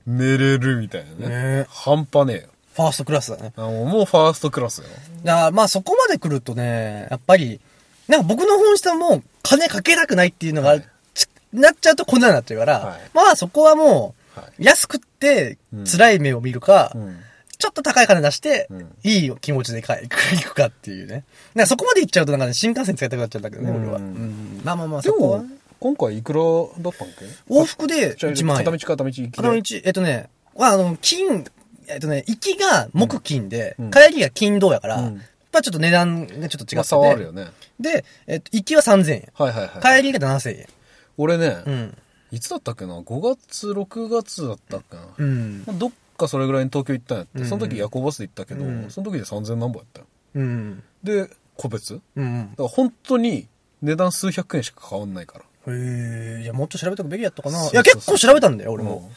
[0.07, 1.57] 寝れるみたいなね。
[1.59, 2.47] ね半端ねえよ。
[2.73, 3.53] ファーストクラスだね。
[3.57, 4.85] あもうファーストクラスよ。
[5.23, 7.59] だまあそこまで来るとね、やっぱり、
[8.07, 14.13] なんか僕の本質はもう金かけたくないっていうのが、はいちなっちゃうとこんなになっちゃうから、はいまあそこはもう、は
[14.59, 17.17] 安くってうん辛い目を見るか、うん。
[17.57, 20.09] ちょっと高い金出して、うんいい気持ちで帰行
[20.43, 21.23] くかっていうね。
[21.53, 23.97] なんかそこまで行っちゃうとなんかね、新幹線使いたくなっちゃうんだけどね、うん俺は。
[23.97, 27.25] うんまあまあまあ、でそこはも。、今回いくらだったんけ？
[27.49, 28.65] 往復で1万円。
[28.65, 29.29] 片道片道行きで。
[29.31, 31.45] 片道、えっとね、まあ、あの、金、
[31.87, 36.75] えっとね、行きが木金で、うん帰りが金銅やから、うんやっぱちょっと値段がちょっと違ってて。
[36.77, 37.47] まあ差はあるよね。
[37.77, 39.27] で、えっと、行きは3000円。
[39.33, 40.01] はいはいはい。
[40.01, 40.67] 帰りが7000円。
[41.17, 41.97] 俺ね、うん。
[42.31, 45.63] いつだったっけな ?5 月、6月だったっけな、うん。
[45.67, 50.05] まあどっかそれぐらいに東京行ったんやって、うんその時夜行バスで行ったけど、うんその時で3000何本やったよ。
[50.35, 50.83] うん。
[51.03, 51.93] で、個別？
[51.95, 52.55] だかうん。
[52.57, 53.47] ら本当に
[53.81, 55.45] 値段数百円しか変わんないから。
[55.73, 57.69] へえ、いや、もっと調べとくべきやったかな。
[57.69, 59.11] いや、結構調べたんだよ、俺うんも。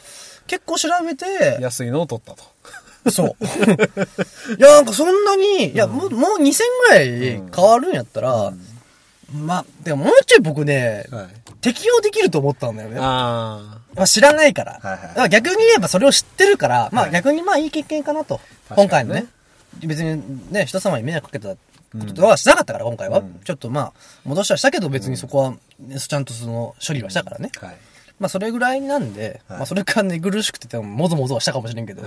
[0.46, 3.10] 結構調べて、安いのを取ったと。
[3.10, 3.44] そう。
[4.58, 7.08] いや、なんかそんなに、いや、もう、もう2000ぐらい
[7.54, 8.52] 変わるんやったら、
[9.34, 11.26] まあ、でももうちょい僕ね、はい。
[11.60, 12.98] 適用できると思ったんだよね。
[13.00, 14.78] あまあ、知らないから。
[14.80, 18.40] はいはいだから逆に言えばそれを知ってるから、まあはい逆にまあいい経験かなと。
[18.70, 19.26] 今回のね。
[19.84, 21.58] 別にね、人様に迷惑かけたこ
[22.14, 23.18] とはしなかったから、今回は。
[23.18, 23.92] うんちょっとまあ、
[24.24, 27.50] 戻しはしたけど別にそこは、ねちゃんとその処理はしたからね。
[27.60, 27.66] あ。
[27.66, 27.76] はい。
[28.20, 32.02] まあそれぐらいなんで、はいまあそれからね、苦しくてても、もぞもぞはしたかもしれんけど。
[32.02, 32.04] い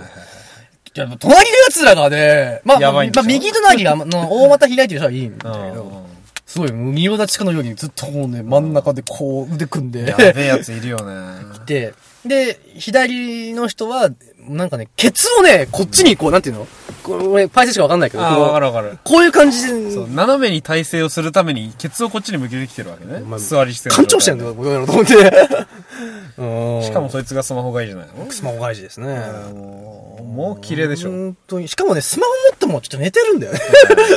[0.99, 6.16] や、隣の奴らがね、まあ、まあ、右隣が、の大股開いてる人はいいんだけうど、ん
[6.47, 11.43] すごい、もう仁王立ちかのようにずっともうね、真ん中でこう腕組んで、やべえやついるよね。
[11.67, 11.93] で、
[12.25, 16.67] で、左の人は、なんかね、ケツをね、こっちにこう、なんていうの？
[17.03, 18.97] これ、パイセンしかわかんないけど、ああ、こうわかるわかる。
[19.03, 23.19] こういう感じで、そう、斜めに体勢をするために、ケツをこっちに向けてきてるわけね。
[23.21, 25.13] まあ座り姿勢の干潮してんのこうやろうと思って。
[25.15, 25.19] う
[26.79, 28.31] んしかもそいつがスマホがいいじゃないの？
[28.31, 29.07] スマホ外事ですね。
[29.53, 31.09] もう、もう綺麗でしょ。
[31.11, 31.67] 本当に。
[31.67, 33.59] しかもね、スマホ持ってもちょっと寝てるんだよね。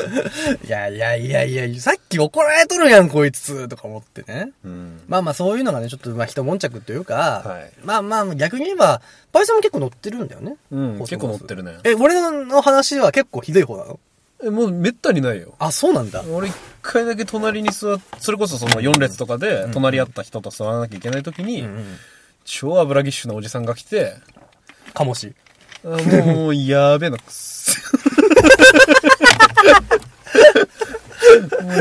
[0.67, 4.51] いやいやいやいや、さっき怒られとるやん、こいつ、とか思ってね。
[4.65, 5.01] うん。
[5.09, 9.01] まあまあそういうのがね、ちょっとまあ一悶着というか、はいまあまあ逆に言えば、
[9.33, 10.57] パイセンも結構乗ってるんだよね？
[10.73, 13.99] うん結構乗ってるねえ、俺の話は結構ひどい方なの？
[14.43, 15.55] えもうめったにないよ。
[15.59, 16.25] あ、そうなんだ。
[16.33, 21.67] 俺一回だけ隣に座っそれこそその4列とかで、隣り合った人と座らなきゃいけない時に、
[22.45, 24.15] 超油ぎっしゅなおじさんが来て、
[24.95, 25.35] かもし。
[25.85, 27.79] あもう、やべえな、くっせ。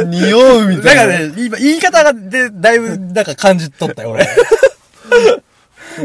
[0.07, 1.01] 匂うみだたいな。
[1.03, 4.27] からね、今、言い方がで、だいぶ、なんか感じ取ったよ、俺。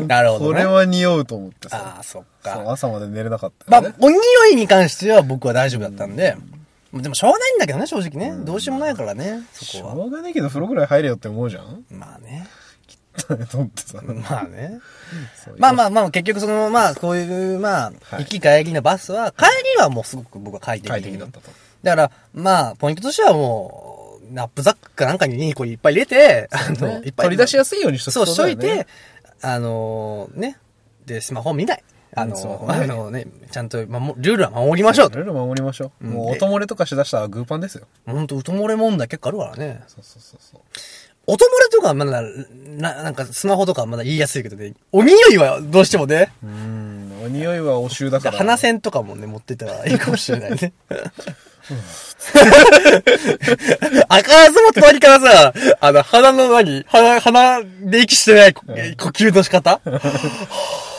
[0.07, 0.47] なるほどね。
[0.47, 1.95] これは匂うと思ってさ。
[1.97, 2.73] ああ、そっそうか。
[2.73, 4.21] 朝まで寝れなかったまあお匂
[4.53, 6.37] いに関しては僕は大丈夫だったんで、
[6.93, 8.45] でもしょうがないんだけどね、正直ね。
[8.45, 9.95] どうしようもないからね、しそこは。
[9.95, 11.85] ょうがないけど風呂ぐらい入れよって思うじゃん？
[11.91, 12.47] まあね。
[13.51, 14.01] と思ってさ。
[14.03, 14.81] まあね。
[15.45, 19.45] そうまあまあまあ、結局その、まあ、こういう、まあ、はい行き帰りのバスは、帰
[19.77, 21.51] りはもうすごく僕は快適快適だったと。
[21.85, 27.27] だから、まあ、ポイントとしてはもう、ナップザックかなんかにこういっぱい入れて、あの、いっぱい。
[27.27, 28.87] 取り出しやすいようにしとくそう、しといて、
[29.43, 30.59] あのーね。
[31.07, 31.85] で、スマホ見ない。
[32.17, 35.19] あのー、ねあのね、ちゃんと、まあ、ルールは守りましょうと。
[35.19, 36.07] ルール守りましょう。
[36.07, 37.87] うんもう音漏れとかしだしたらグーパンですよ。
[38.07, 39.83] ほんと、うと漏れ問題結構あるからね。
[39.89, 40.61] そうそうそうそう。
[41.27, 44.75] 音漏れとかはまだ、な、なんかスマホとかはまだ言いやすいけどね。
[44.93, 46.33] お匂いはどうしてもね。
[46.43, 48.39] うーん、お匂いはお臭だから。
[48.39, 50.73] 鼻栓とかもね、持ってったらいいかもしれないね。
[54.09, 58.71] あからずも隣からさ、あの、鼻の何鼻、鼻で息してない呼呼
[59.11, 59.81] 吸の仕方？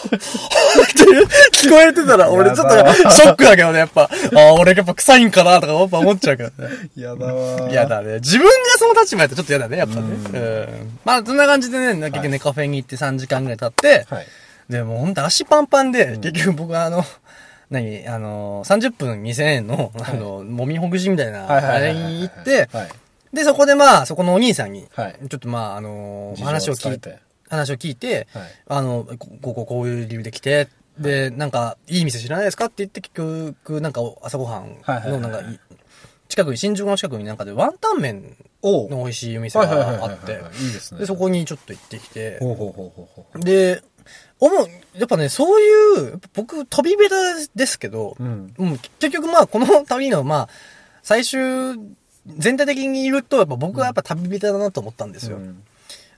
[0.06, 4.04] 聞こえてたら、俺ちょっとショックだけどね、やっぱ。
[4.04, 4.08] あ
[4.50, 6.70] あ、俺やっぱ臭いんかなとかやっぱ思っちゃうけどね。
[6.96, 7.72] やだわー。
[7.72, 8.16] 嫌だね。
[8.16, 10.02] 自分がその立場やったらちょっと嫌だね、やっぱね。
[10.02, 10.06] う
[10.84, 11.00] ん。
[11.04, 14.28] まあ、そんな感じでね、結局ね、カフェに行って3時間ぐらい経って、はい。
[14.70, 17.04] で、もうほんと足パンパンで、結局僕はあの、
[17.70, 22.90] 何あの、30分2000円の、あの、もみほぐしみたいな、あれに行って、はい。
[23.34, 25.16] で、そこでまあ、そこのお兄さんに、はい。
[25.30, 28.44] ちょっとまあ、あの、話を聞いて、話を聞いて、はい。
[28.68, 34.78] あの、ここここういう理由で来て、で、なんか、いい店知らないですかって言って、結局、なんか、朝ごはん
[35.10, 35.60] の、なんか、い
[36.30, 40.42] 近くに、新宿の近くになんかで、ワンタン麺の美味しいお店があって、
[40.98, 42.40] でそこにちょっと行ってきて。
[43.36, 43.82] で、
[44.40, 44.68] 思う、
[44.98, 47.16] やっぱね、そういう、僕、飛びベタ
[47.56, 48.54] ですけど、うん。
[48.58, 50.50] うん、結局まあ、この旅の、まあ、
[51.04, 51.40] 最終、
[52.28, 55.38] 全体的に言うと、やっぱ僕はやっぱ旅ベタだなと思ったんですよ。
[55.38, 55.64] うん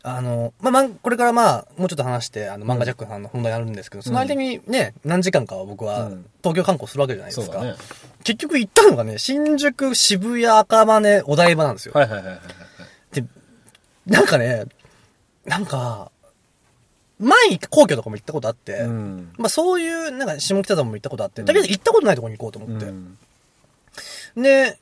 [0.07, 7.53] あの、まあ、まん、これからまあ、もうちょっと話して、あの、漫画ジャックさんの本題あるんですけど、その間にね、何時間かは僕はうん東京観光するわけじゃないですか。
[7.55, 7.75] そうだね。
[8.23, 11.91] 結局行ったのがね、新宿、渋谷、赤羽、お台場なんですよ。
[11.93, 13.21] はいはいはいはいはい。
[13.21, 13.25] で、
[14.05, 14.63] なんかね、
[15.45, 16.11] なんか、
[17.19, 19.33] 前に皇居とかも行ったことあって、うん。
[19.37, 22.85] まあそういう、なんか下北沢も行ったことあって、だけど行ったことないところに行こうと思って。
[22.85, 23.17] うん
[24.35, 24.77] で、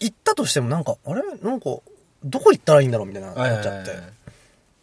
[0.00, 1.22] 行ったとしてもなんか、あれ？
[1.42, 1.66] なんか、
[2.24, 3.90] どこ行ったらいいんだろうみたいな、思っちゃって。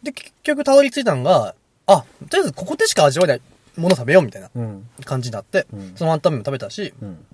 [0.04, 1.56] で、結局たどり着いたのが、
[1.88, 3.40] あ、とりあえずここでしか味わえない
[3.76, 4.88] もの食べようみたいなうん。
[5.04, 7.26] 感じになって、うんそのワンタン麺も食べたし、うん。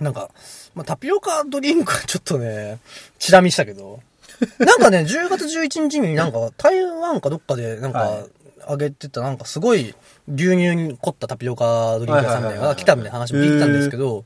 [0.00, 0.28] なんか、
[0.74, 2.78] まあ、タピオカドリンクはちょっとね、
[3.18, 4.00] チラ見したけど、
[4.58, 8.24] なんかね、10月11日になんか台湾かどっかでなんかはい。
[8.66, 9.94] あげてたなんかすごい
[10.26, 14.24] 牛乳に凝ったタピオカドリンク屋さんみたいなのが来たみたいな話も聞いたんですけど、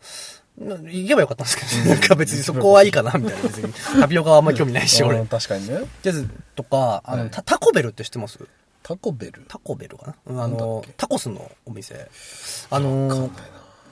[0.57, 3.43] な行けばよかったんですけど、なんか別にそこはいいかなみたいな。
[3.43, 5.27] 別にタピオカはあんまり興味ないし、俺 うん。
[5.27, 5.75] 確かにね。
[5.75, 7.31] とりあえずとか、あの、はい。
[7.31, 8.39] タタコベルって知ってます？
[8.85, 9.45] タコベル？
[9.49, 10.15] タコベルかな？
[10.27, 12.09] うんあのタコスのお店。
[12.71, 13.31] あの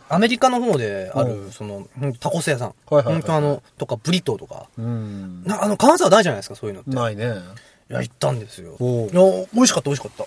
[0.08, 1.88] アメリカの方であうる、その、
[2.20, 2.68] タコス屋さん。
[2.68, 4.66] はいはいはい本当あの、とか、ブリトーとか。
[4.78, 5.44] うん。
[5.44, 6.90] なあの、金沢大じゃないですか、そういうのって。
[6.90, 7.24] ないね。
[7.90, 8.76] いや、行ったんですよ。
[8.78, 10.26] おういや、美味しかった、美味しかっ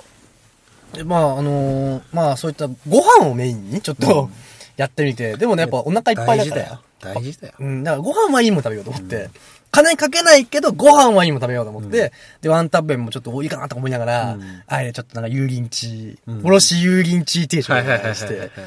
[0.91, 0.97] た。
[0.97, 4.33] で、まあ、あのーまあ、そういったご飯をメインにちょっと、うん
[4.79, 6.37] やってみて、でもね、やっぱお腹いっぱいだから。
[6.37, 6.79] 大事だよ。
[7.01, 7.53] 大事だよ。
[7.59, 9.29] うん、だからご飯はいいもの食べようと思って、
[9.71, 18.61] 金かけないけど、ご飯はいいもの食べようと思って、で、ワンタン麺もちょっと多いかなとか思いながら、うんあれ、ちょっとなんか油淋鶏、うんおろし油淋鶏定食はいはいはいはいしはいはいて、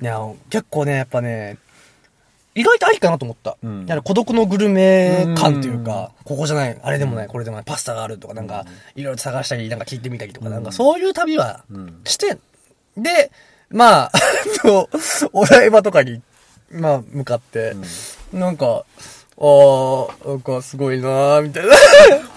[0.00, 1.58] いや、結構ね、やっぱね、
[2.54, 3.56] 意外とありかなと思った。
[3.62, 8.64] うん孤独のグルメ感というか、ここじゃない、あれでもない、これでもない、パスタがあるとか、なんか、
[8.96, 12.38] いろいろ探したり、なんか聞いてみたりとか、なんかそういう旅はうんして、
[12.96, 13.30] で、
[13.70, 14.12] まあ、
[15.32, 16.20] お台場とかに、
[16.70, 17.74] まあ、向かって、
[18.32, 18.84] なんか、
[19.40, 21.70] あー、なんかすごいなー、みたいな。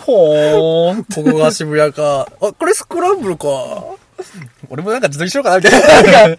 [0.06, 1.04] ほーん。
[1.06, 2.28] ここが渋谷か。
[2.40, 3.48] あ、これスクランブルか。
[4.70, 6.38] 俺もなんか自撮りしようかな、みたいな。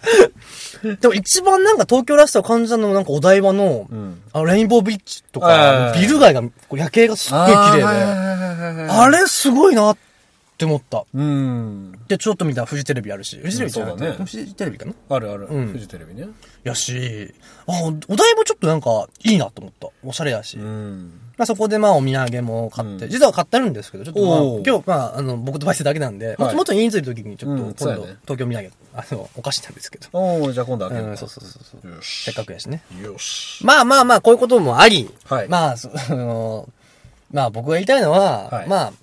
[0.99, 4.21] でも一番なんか東京らしさを感じたのはなんかお台場の、うん。
[4.33, 6.01] あのレインボービーチとはいはいか、はい。
[6.01, 9.97] ビル街が、夜景がすっごい綺麗で、ああれすごいなっ
[10.57, 11.05] て思った。
[11.13, 11.97] うん。
[12.07, 14.25] で、ちょっと見たらフジテレビあるし、フジテレビじゃなくてうんそうだね。
[14.25, 14.93] フジテレビかな？
[15.09, 15.47] あるある。
[15.49, 15.67] うん。
[15.69, 16.27] フジテレビね。
[16.63, 17.33] やし、
[17.67, 17.71] あ、
[18.07, 19.87] お台場ちょっとなんかいいなと思った。
[20.05, 20.57] おしゃれだし。
[20.57, 21.19] うん。
[21.37, 23.09] まあそこでまあお土産も買って、うん。
[23.09, 27.73] 実は買ってるんですけど、ちょっとまあ今日まああの僕とバイセだけなんで、もっともっと人数いる時にちょっとうん。
[27.73, 30.07] 今度東京土産、あの、お菓子なんですけど。
[30.13, 31.99] おー、じゃあ今度開けるうん、そうそうそう。
[32.01, 32.83] せっかくやしね。
[33.01, 33.65] よし。
[33.65, 36.69] まあまあまあ、こういうこともあり、はいまあ、そあの、
[37.31, 38.93] まあ僕が言いたいのは、はいまあ、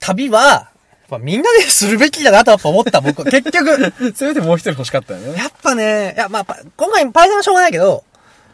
[0.00, 3.24] 旅は、やっぱみんなでするべきだなとやっぱ思った、僕。
[3.30, 3.92] 結局。
[4.14, 5.38] せめてもう一人欲しかったよね。
[5.38, 8.04] やっぱね、いや、まあ、パ今回パイセンはしょうがないけど、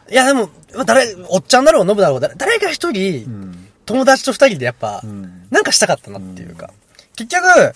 [0.09, 3.67] いや、でも、まあ誰、おっちゃんだろう、ノブだろう、誰誰か一人、うん。
[3.85, 5.47] 友達と二人でやっぱ、うん。
[5.49, 6.71] なんかしたかったなっていうか、
[7.15, 7.73] 結局、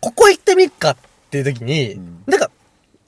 [0.00, 0.96] ここ行ってみっかっ
[1.32, 2.50] ていう時に、んなんか、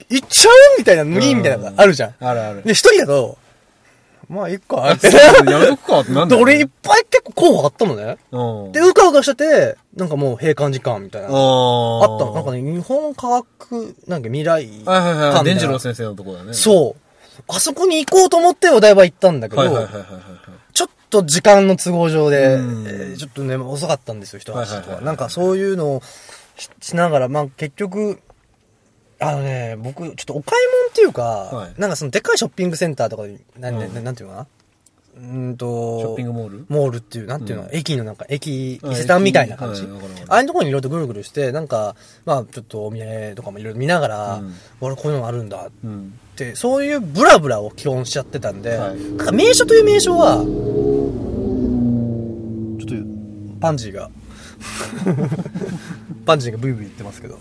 [0.09, 2.15] 行っちゃうみたいな、無理みたいなのがあるじゃん。
[2.19, 2.63] あるある。
[2.63, 3.37] で、一人だと、
[4.29, 5.09] まあ、いっか、って。
[5.51, 8.17] やめとくかってなんだで、俺いっぱい結構候補あったのね。
[8.33, 8.73] うん。
[8.73, 11.29] で、うかうかしてて、なんかもう閉館時間みたいな。
[11.29, 12.33] あったの。
[12.35, 15.45] なんかね、日本科学、なんか未来はいはいはい。
[15.45, 16.55] 伝次郎先生のとこだね。
[16.55, 17.43] そう。
[17.49, 19.63] あそこに行こうと思ってお台場行ったんだけど。
[20.73, 25.01] ちょっと時間の都合上で、うんえーちょっとね、遅かったんですよ、人足とか。
[25.01, 26.03] なんかそういうのを
[26.57, 28.21] ししながら、まあ結局、
[29.21, 31.75] あのね、僕、ちょっとお買い物っていうか、はい。
[31.81, 34.47] なんかそのでっかいショッピングセンターとかで、なんで、なんていうのかな？
[35.17, 36.67] うーんと、ショッピングモール？
[36.69, 37.69] モールっていう、なんていうの、うん。
[37.73, 39.83] 駅のなんか、駅、あ伊勢丹みたいな感じ。
[39.83, 39.91] 駅。
[39.91, 40.33] はいわかるわかる。
[40.33, 44.55] ああいうところにいろいろとぐるぐるして、なんか、まあちょっとお土産とかもいろいろ見ながら、うん。
[44.81, 46.19] 俺こういうのがあるんだっうん。
[46.35, 49.01] て、そういうブラブラを基本しちゃってたんで、はい。
[49.01, 52.95] なんか名所という名所は、ちょっと、
[53.61, 54.11] パンジーが、
[56.27, 57.39] パンジーがブイブイ言ってますけど。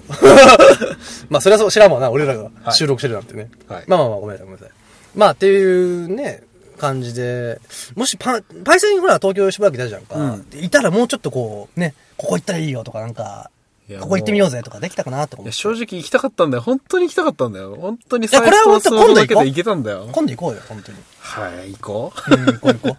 [1.29, 3.49] まあ、それはそう知らんわな、俺らがはい収録してるなんてね。
[3.67, 4.71] はいまあまあまあ、ごめんなさい、ごめんなさい。
[5.15, 6.43] まあ、っていうね、
[6.77, 7.59] 感じで、
[7.95, 10.15] もしパン、パイセンほら東京しばらくいたじゃんか。
[10.15, 13.49] うんでいたらもうちょっとこう、ね、ここ行ったらいいよとか、なんか、
[13.89, 15.49] いやここ行ってみようぜとかできたかなと思って。
[15.49, 16.61] いや、正直行きたかったんだよ。
[16.63, 17.75] 本当に行きたかったんだよ。
[17.79, 20.09] 本当にやこれは本当今度行こうだけで行けたんだよ。
[20.11, 20.97] 今度行こうよ、本当に。
[21.19, 22.33] はい、行こう。
[22.33, 22.97] うん、行こう行こう。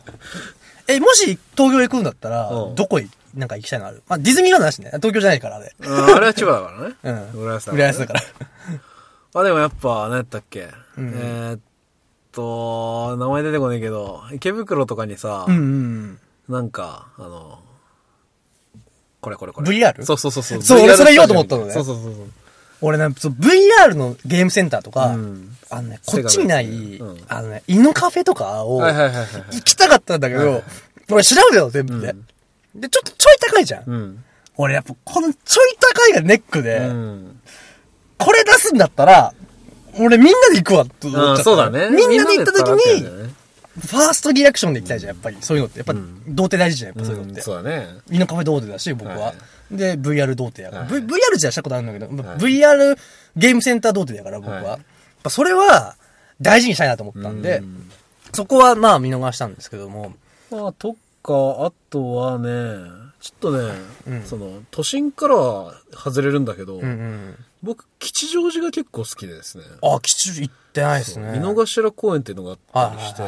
[0.92, 4.86] え、もし東京行くんだったら、うんどこい、なんか行きたいのあるまあ、ディズニーランドなしね。
[4.94, 5.74] 東京じゃないから、あれ。
[5.78, 6.70] うんあれは千葉だか
[7.02, 7.28] らね。
[7.34, 7.42] うん。
[7.42, 8.20] 浦安だ浦安だから。
[9.40, 10.68] あ、でもやっぱ、何やったっけ？
[10.96, 11.60] うんえーっ
[12.32, 16.18] と、名前出てこないけど、池袋とかにさ、うんうん。
[16.48, 17.58] なんか、あの、
[19.20, 19.70] これこれこれ。
[19.70, 20.04] VR？
[20.04, 20.62] そうそうそうそう。
[20.62, 22.14] そう俺それ言おうと思ったのねそうそうそうそう。
[22.80, 29.56] 俺ね、そう VR のゲームセンターとか、うんあのね、こっちにない、ねうんあのね、犬カフェとかを、はいはいはいはいはい。
[29.56, 30.62] 行きたかったんだけど、はいはい
[31.10, 32.14] 俺調べたよ、全部で、
[32.74, 33.84] で、ちょっとちょい高いじゃん。
[33.86, 34.24] うん。
[34.56, 37.40] 俺やっぱこのちょい高いがネックで、うん。
[38.18, 39.34] これ出すんだったら、
[39.98, 41.30] 俺みんなで行くわって思っちゃった。
[41.30, 41.90] うん、そうだね。
[41.90, 43.02] みんなで行った時に、
[43.80, 45.36] ファーストリアクションで行きたいじゃん、やっぱり。
[45.40, 45.78] そういうのって。
[45.78, 47.40] やっぱ、うん童貞大事じゃん、やっぱそういうのって。
[47.40, 47.88] そうだね。
[48.10, 49.16] 犬カフェ童貞だし、僕は。
[49.16, 49.34] はい
[49.70, 50.82] で、VR 童貞やから。
[50.82, 52.96] はい v、VR じゃしたことあるんだけど、まはい VR
[53.34, 54.56] ゲームセンター童貞だから、僕は。
[54.56, 54.78] はいやっ
[55.22, 55.96] ぱそれは、
[56.40, 57.90] 大事にしたいなと思ったんで、うん
[58.34, 60.12] そこはまあ見逃したんですけども、
[60.50, 61.32] まあ、とか、
[61.64, 62.48] あとはね、
[63.20, 63.72] ちょっとね、
[64.06, 67.36] うんその、都心からは外れるんだけど、うんうん。
[67.62, 69.64] 僕、吉祥寺が結構好きでですね。
[69.82, 71.36] あ、吉祥寺行ってないですね。
[71.36, 73.22] 井の頭公園っていうのがあったりして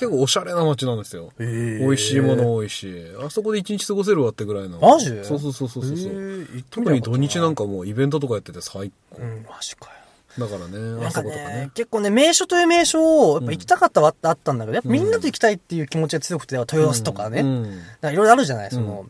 [0.00, 1.32] 結構おしゃれな街なんですよ。
[1.38, 2.90] へー美味しいもの多いし、
[3.22, 4.78] あそこで一日過ごせるわってぐらいの。
[4.78, 5.06] マジ？
[5.22, 5.92] そうそうそうそうそう。
[5.92, 9.20] へー特に土日なんかもうイベントとかやってて最高。
[9.20, 9.92] うん、マジかよ。
[10.38, 11.70] だからね、あなんかねそことかね、。
[11.74, 19.06] 結構ね、名所という名所を、やっぱ行きたかったはあったんだけど、やっぱみんなと行きたいっていう気持ちが強くて、豊洲とかね、いろいろあるじゃない、その、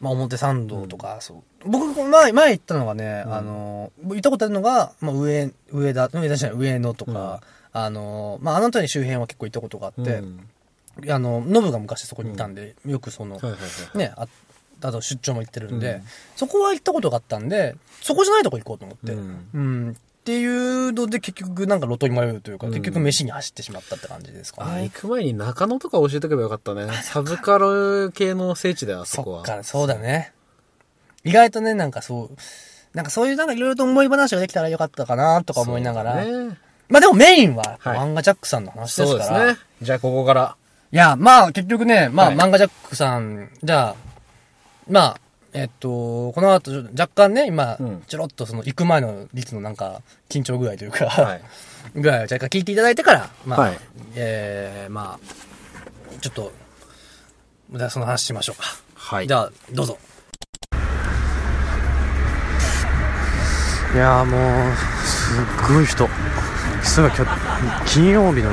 [0.00, 1.68] まあ表参道とか、そう。
[1.70, 7.40] 僕、前、前行ったのがね、あの、行ったことあるのが、まあ上、上田、上田じゃない、上野とか、
[7.72, 10.48] あの、まああの辺り周辺は結構行ったことがあって、うん。
[11.10, 13.38] あの、ノブが昔そこにいたんで、よくその。
[13.94, 14.26] ね、あ
[14.82, 16.02] あと出張も行ってるんで、うん。
[16.36, 19.12] そこは行ったことがあったんで、そこじゃないとこ行こうと思って。
[19.12, 19.16] う
[19.54, 19.96] うんん。
[20.26, 24.92] っていうので結局なんか路頭に迷うというか、うん結局飯に走ってしまったって感じですかあ、ね行。
[24.92, 26.88] く前に中野とか教えておけばよかったね。
[27.04, 29.46] サブカル系の聖地だよ、あそこは。
[29.46, 30.32] そっか、そうだね。
[31.22, 32.36] 意外とね、なんかそう、
[32.92, 36.24] なんかそういうなんかいろいろと思い話ができたらよかったかなとか思いながら。
[36.24, 36.58] ね
[36.88, 39.46] まあでもメインははい漫画ジャックさんの話ですそうから。
[39.46, 39.66] ですね。
[39.82, 40.56] じゃあここから。
[40.90, 43.94] いや、まあ結局ね、まあ、はい漫画ジャックさん、じゃあ、
[44.88, 45.20] まあ、
[45.56, 51.42] えっと、この後若干ね、今うん、ちょろっとその行く前の率のなんか緊張具合というか、はい。
[51.94, 53.78] ぐらいを若干聞いていただいてから、まあ、はい
[54.16, 56.52] えー、まあ、ちょっと、
[57.72, 58.66] じゃあその話しましょうか。
[58.94, 59.26] はい。
[59.26, 59.96] じゃあ、どうぞ。
[63.94, 64.76] いやーもう、
[65.06, 66.06] すっごい人。
[66.82, 68.50] すごい今日、金曜日の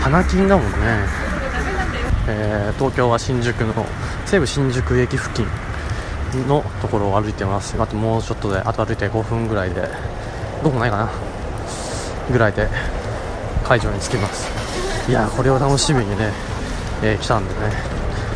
[0.00, 0.76] 花金だもんね。
[2.26, 3.86] えー、東京は新宿の、
[4.26, 5.46] 西武新宿駅付近
[6.46, 7.80] のところを歩いてます。
[7.80, 9.88] あともうちょっとであと歩いて5分ぐらいで
[10.62, 11.10] 5分ないかな。
[12.30, 12.68] ぐらいで
[13.64, 14.48] 会場に着きます。
[15.10, 16.32] いやこれを楽しみにね、
[17.02, 17.60] えー来たんでね。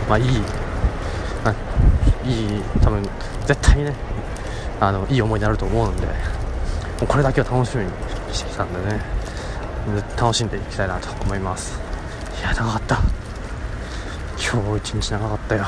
[0.08, 0.42] まあいいいい
[2.82, 3.02] 多分
[3.46, 3.94] 絶対にね
[4.80, 6.12] あのいい思いになると思うんでも
[7.02, 7.90] うこれだけを楽しみに
[8.32, 9.00] してきたんでね
[10.16, 11.78] 楽しんでいきたいなと思います。
[12.40, 12.98] いや長かった。
[14.36, 15.66] 今日一日長かったよ。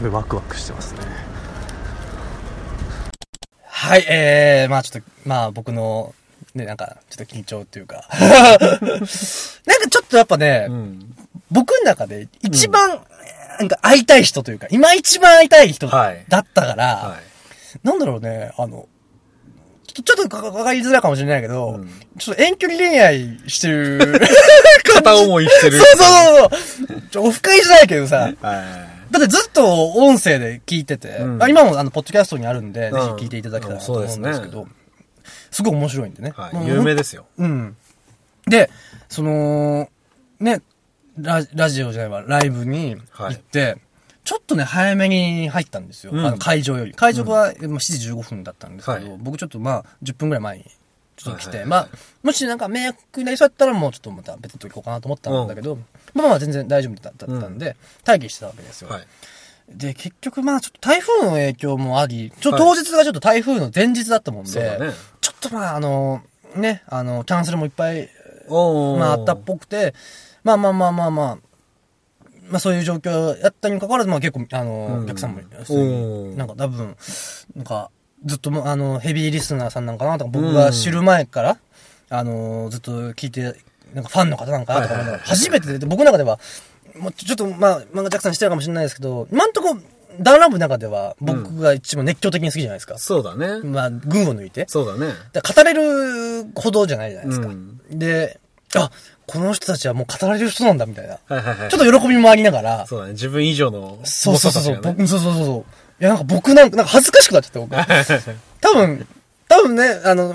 [0.00, 1.00] すごいワクワクしてますね
[3.62, 6.14] はいえー、まあちょっとまあ僕の
[6.54, 11.14] ねなんかちょっと緊張っていうか なんかちょっとやっぱね、うん。
[11.50, 13.00] 僕の中で一番、
[13.58, 17.86] なんか会いたい人というか、今一番会いたい人だはいったから、はい。
[17.86, 18.88] なんだろうね、あの、
[19.86, 24.20] ちょちょっとかかかりづらいかもしれないけど、うんちょっと遠距離恋愛してる。
[24.84, 25.78] 片思いしてる。
[25.80, 27.02] そうそうそうそう。
[27.10, 28.89] ちょオフ会じゃないけどさ、はい。
[29.10, 34.68] だってずっと音声で聞いてて、うんあ今もあの、ポッドキャストにあるんで、うんぜひ聞いていただけたらと思うんですけそうですど、
[35.50, 36.32] すごい面白いんでね。
[36.36, 36.66] はい。
[36.66, 37.26] 有名ですよ。
[37.38, 37.76] うん。
[38.46, 38.70] で、
[39.08, 39.88] その、
[40.38, 40.62] ね、
[41.18, 43.76] ララジオじゃないわ、ライブに行って、
[44.24, 46.12] ちょっとね、早めに入ったんですよ。
[46.12, 46.92] うんあの、会場より。
[46.92, 50.64] 会場は、まあ7時15分だったんですけど、はい僕ちょっとまあ、10分ぐらい前に、
[51.22, 51.88] ちょっと来て、はいはいはいまあ、
[52.22, 55.78] もしなんか迷惑になりそうだったらもうちょっとまた別のと行こうかなと思ったんだけど、
[56.14, 58.90] まあまあ全然大丈夫だったんで、待機してたわけですよ。
[58.90, 59.06] はい。
[59.72, 64.92] で、結局まあちょっと台風の影響もあり、ちょ当日がちょっと台風の前日だったもんで、そうだね。
[65.20, 66.22] ちょっとまああの、
[66.56, 68.08] ね、あの、キャンセルもいっぱい
[68.98, 69.94] まあ、あったっぽくて、
[70.42, 71.38] まあまあまあまあまあ、
[72.48, 75.40] まあそういう状況やったにもかかわらず、まあ結構、あの、うんお客さんも、
[76.36, 76.96] なんか多分、
[77.54, 77.90] なんか、
[78.24, 81.58] ずっとも、あの、ヘビーリスナーさんなんかなとか、僕が知る前から、
[82.10, 83.54] あの、ずっと聞いて、
[83.94, 86.38] なんかファンの方なんかなとか初めてで、僕の中では、
[86.98, 89.76] もうちょっと、まあ、漫画ジャクさんしてるかもしれないですけど、今んとこ、
[90.20, 92.98] ダンラブの中では、僕が一番熱狂的に好きじゃないですか。
[92.98, 93.60] そうだね。
[93.62, 94.66] まあ、群を抜いて。
[94.68, 95.14] そうだね。
[95.32, 97.48] だ語れるほどじゃないじゃないですか。
[97.48, 98.38] うんで、
[98.74, 98.90] あ、
[99.26, 101.18] この人たちはもう語られる人なんだみたいな。
[101.26, 101.70] はいはいはい。
[101.70, 103.12] ちょっと喜びもありながら、そうだね。
[103.12, 105.64] 自分以上のそうそうそうそう、僕そうそうそうそう。
[106.00, 107.76] いやなんか僕なんか、なんか恥ずかしくなっちゃって僕。
[108.60, 109.06] 多分、
[109.48, 110.34] 多分ね、あの、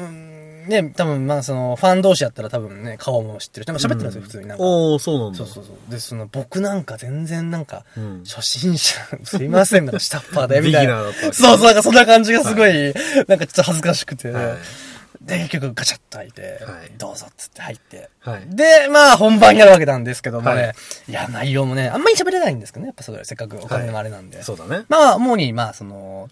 [0.68, 3.66] ね、多分まあその、ファン同士やったら多分ね、顔も知ってる。
[3.66, 4.63] なんか喋ってるんですよ、普通になんか。
[4.63, 5.38] おー、そうなんだ。
[5.38, 5.91] そうそうそう。
[5.91, 10.93] で、その、僕なんか全然なんか、うん初心者、 すいません、なんか下っ端で、みたいな。
[10.93, 12.93] ビギナーだったわけそうそう、なんかそんな感じがすごい、
[13.28, 14.57] なんかちょっと恥ずかしくて、はい
[15.26, 18.44] で、結局ガチャッと開いて、はいどうぞっつって入って、はい。
[18.48, 20.76] で、まあ本番になるわけなんですけどもね、はい
[21.10, 24.44] い、や、内容もね、あんまり喋れないんですけどね、やっぱそれ、せっかくお金もあれなんで。
[24.44, 24.86] そうだね。
[24.88, 26.30] まあ、主に、まあ、その、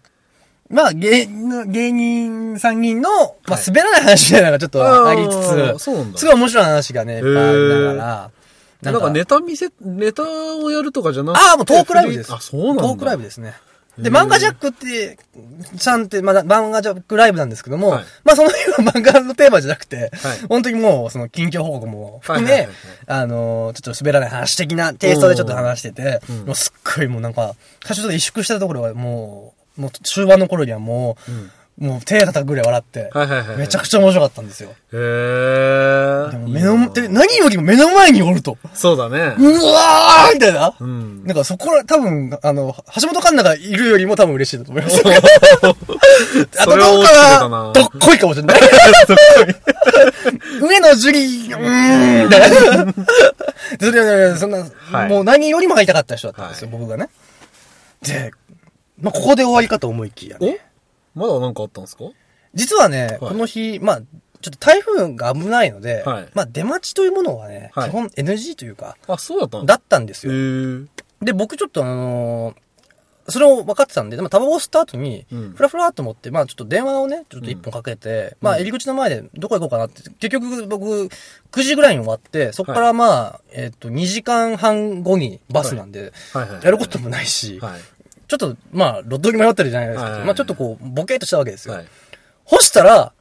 [0.70, 3.10] まあ、芸、芸人3人の、
[3.48, 8.32] まあ、滑らない話みたいなのがちょっとありつつ、あーそうなんだすごい面白い話がね、いっぱいありながら、
[8.92, 11.46] なんかネタ見せ、ネタをやるとかじゃなくて。
[11.46, 12.34] ああ、もうトークライブです。
[12.34, 12.84] あ、そうなんだ。
[12.84, 13.54] トークライブですね。
[13.98, 15.20] で、漫画ジャックって、
[15.78, 18.06] さんって、まだ、漫画ジャックライブなんですけども、はい。
[18.24, 20.40] まあその日は漫画のテーマじゃなくて、はい。
[20.50, 22.76] 本当にもう、その近況報告も含め、はいはいはい
[23.08, 26.46] あのーちょっと滑らない話的なテイストでちょっと話してて、うん。
[26.46, 33.58] もうすっごいもうなんか、最初ちょっと萎縮したところがもう、もう終盤の頃にはもう、うんもう手叩くぐらい笑って、はいはいはい。
[33.58, 34.70] めちゃくちゃ面白かったんですよ。
[34.94, 36.32] へー。
[36.32, 38.58] でも目の、で何よりも目の前におると。
[38.76, 39.36] そうだね。
[39.40, 40.76] うわーみたいな。
[40.80, 41.24] うん。
[41.26, 45.02] なんかそこら、多分、あの、橋本環奈がいるよりも多分嬉しいだと思います。
[46.60, 48.60] あとどうかどっこいかもしれない。
[50.62, 52.50] 上野樹里、うーん、みたい
[54.30, 54.34] な。
[54.34, 54.58] そそんな、
[54.92, 57.10] はいもう何よりも会いたかった人だったんですよ、はい僕がね。
[58.02, 58.32] で、
[59.02, 60.60] まあ、ここで終わりかと思いきやね。
[60.70, 60.73] お？
[61.16, 62.04] まだなんかあったんですか？
[62.54, 64.02] 実はね、この日、まあ、
[64.42, 66.30] ちょっと台風が危ないので、はい。
[66.34, 67.90] まあ、出待ちというものはね、はい。
[67.90, 69.76] 基本 NG というか、あ、そうだったんだ。
[69.76, 70.36] ったんですへよ。
[70.36, 70.88] ー。
[71.22, 72.56] で、僕ちょっとあのー
[73.30, 80.86] それを分かってたんで、まあ、タバコを吸った後にうん、ふらふらっと思って、まあ、ちょっと電話をね、ちょっと一本かけて、まあ、入り口の前でどこ行こうかなって、結局僕、
[81.54, 86.50] 9時ぐらいに終わって、そこからまあ、えっと、2時間半後にバスなんで、はい。
[86.50, 86.66] はい。
[86.66, 87.82] やることもないし、はい。
[88.28, 90.04] ちょっと、まあ、路頭に迷ってるじゃないですか。
[90.04, 91.76] はいはいはいまあ、ちょっとこう、ボケーっとしたわけですよ。
[91.76, 91.86] はい。
[92.46, 93.14] 干したら、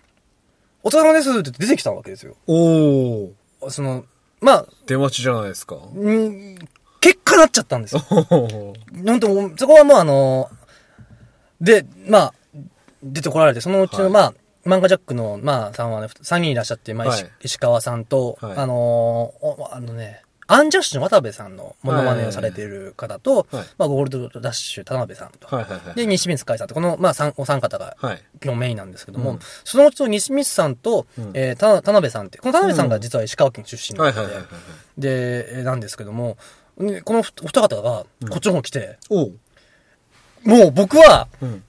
[0.83, 2.37] お疲れ様ですって出てきたわけですよ。
[2.47, 3.71] おー。
[3.71, 4.05] その、
[4.41, 5.77] まあ、出待ちじゃないですか。
[5.77, 6.57] ん
[7.01, 8.01] 結果なっちゃったんですよ。
[8.01, 8.75] ほほほ
[9.07, 10.51] 本当もうそこはもうあの、
[11.61, 12.35] で、まあ、
[13.03, 14.35] 出てこられて、そのうちの、はいまあ、
[14.65, 19.33] 漫画ジャックの、まあ、さんはね、3人いらっしゃって、まあ、石はい石川さんと、はいあの
[19.73, 20.23] あのね、
[20.53, 25.95] アンジャッシュの渡部さんのモノマネをされている方と、はいまあ、ゴールドダッシュ田辺さんと、はいはいはい。
[25.97, 28.23] で、西光海さんと、この、まあ、三お三方が、はい。
[28.39, 34.35] 基本メインなんですけども、うんそのうちの西光さんと、うんえー、田田辺さんって、この田辺さんが実は石川県出身なので。
[34.99, 36.37] で、えーなんですけども、
[36.79, 39.39] でこのお二方が、こっちの方来て、おう。
[40.45, 41.65] もう僕は、うん。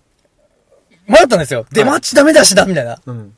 [1.08, 1.66] 迷ったんですよ。
[1.72, 3.00] 出待ちダメだしな、みたいな。
[3.06, 3.36] うん。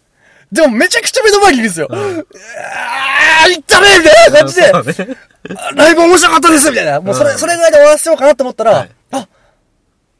[0.51, 1.87] でもめちゃくちゃ目の前にいるんですよ。
[1.89, 5.17] うわー、行ったねみたいな感じで、ね。
[5.57, 7.01] あライブ面白かったですみたいな。
[7.01, 9.27] もうそれ、うんそれぐらいで終わらせようかなと思ったら、はいあ、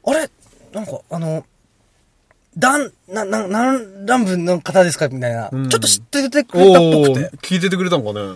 [0.08, 0.30] あれ？
[0.74, 1.46] なんか、あの、
[2.58, 7.38] ダン、な、な、何乱文の方ですかみたいな、うんちょっと知っててくれたっぽおくーて。
[7.38, 8.36] 聞いててくれたのかね。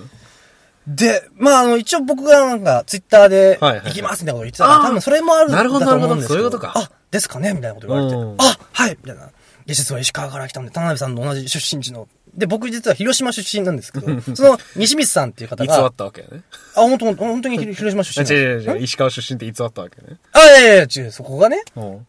[0.88, 6.40] で、まあ、あの、一応僕がなんか、ツイッターで、はいはい行きますみたいなこと言ってたから、あー多分それもあるんだなるほどと思うんですけど。
[6.44, 7.54] なるほどそういうことかあ、ですかね？
[7.54, 8.16] みたいなこと言われて。
[8.16, 9.30] うんあ、はいみたいな。
[9.74, 12.08] 実は石川から来たんで、田辺さんと同じ出身地の。
[12.36, 16.28] で、僕実は広島出身なんですけど、 その、西光さんっていう方偽が、ったわけね。
[16.76, 18.84] あ、本当本当に広広島出あ身違う違う違う。
[18.84, 20.18] 石川出身って偽ったわけね。
[20.32, 22.06] あ、いやいや違う、そこがね、うん。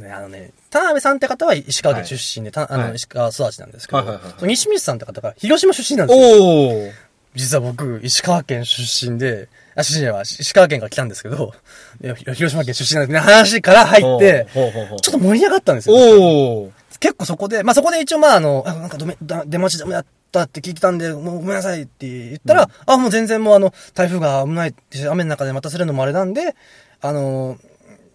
[0.00, 6.92] ね、あのね、田辺さんって方は石川県出身で、たあの、はい石川育ちなんですけど、はいはいはいはいその西光さんって方が広島出身なんですよ。
[7.34, 11.54] 実は僕、石川県出身で、あ、出身は石川県から来たんですけど、
[12.02, 16.70] いやひ広島県出身なんですね、話から入って、ほうほうほうちょっと盛り上がったんですよ。
[17.02, 26.54] 結構そこで、まあ、そこで一応まあ、あの、あなんかどめだ出待ちダメだったって聞いてたんで、もうごめんなさいって言ったら、あ、もう全然もうあの、台風が危ないって、雨の中で待たせるのもあれなんで、
[27.00, 27.58] あの、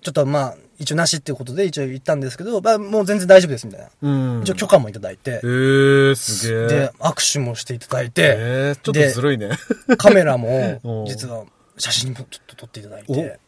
[0.02, 3.90] ちょっとまあ、一応なしっていうことで一応言ったんですけど、まあ、もう全然大丈夫ですみたいな。
[4.04, 4.10] う
[4.40, 4.42] ん。
[4.44, 6.80] 一応許可もいただいてえ、ー、すげえ。
[6.80, 9.50] で、握手もしていただいて、えー、ちょっとずるいね。
[9.98, 10.80] カメラも
[11.10, 11.44] 実は
[11.78, 13.40] 写真もちょっと撮っていただいて、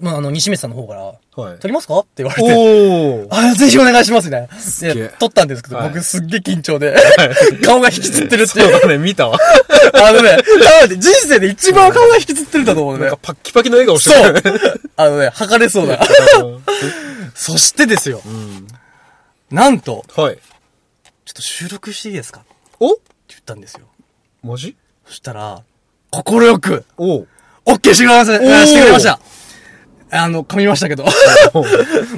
[0.00, 1.98] まあ、あの、西光さんの方から、はい撮りますか？
[2.00, 3.28] って言われて、おー。
[3.30, 4.48] あ、ぜひお願いしますみたいな。
[4.48, 6.96] げえで、撮ったんですけど、はい僕すっげえ緊張で、
[7.64, 8.70] 顔が引きつってるっていう。
[8.72, 9.38] そうだね、見たわ。
[9.94, 10.36] あのね、
[10.82, 13.18] 多分ね人生で一番顔が引きつってるんだと思うねなんか。
[13.22, 14.42] パッキパキの笑顔してそうるね。
[14.96, 16.00] あのね、測れそうだ。
[17.34, 18.66] そしてですよ、うん。
[19.50, 20.36] なんと、はい。
[20.36, 22.40] ちょっと収録していいですか？
[22.40, 22.48] って
[22.80, 23.86] お言ったんですよ。
[24.42, 24.76] マジ？
[25.06, 25.62] そしたら、
[26.10, 27.28] 心よく、おう。
[27.64, 29.20] オッケーしてくれました、してくれました。
[30.10, 31.04] あの、噛みましたけど。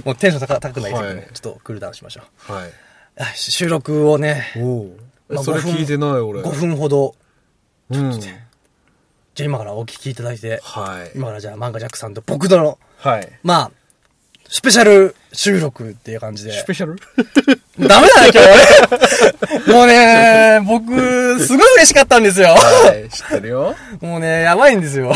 [0.04, 2.52] もうテンション高高くないですけどね、はいちょっとクールダウンしましょう。
[2.52, 2.70] はい。
[3.18, 4.46] あ収録をね。
[5.28, 6.42] まあそれ5分聞いてない、俺。
[6.42, 7.14] 5分ほど、
[7.90, 8.20] うん。
[8.20, 8.32] じゃ
[9.40, 11.16] あ今からお聞きいただいて、はい。
[11.16, 13.28] 今からじゃあ漫画ジャックさんと僕との、はい。
[13.42, 13.70] まあ、
[14.48, 16.52] スペシャル収録っていう感じで。
[16.52, 16.96] スペシャル？
[17.86, 19.72] ダメだね、今日俺。
[19.72, 22.48] もうね、僕、すごい嬉しかったんですよ。
[22.48, 23.76] はい、知ってるよ。
[24.00, 25.14] もうね、やばいんですよ。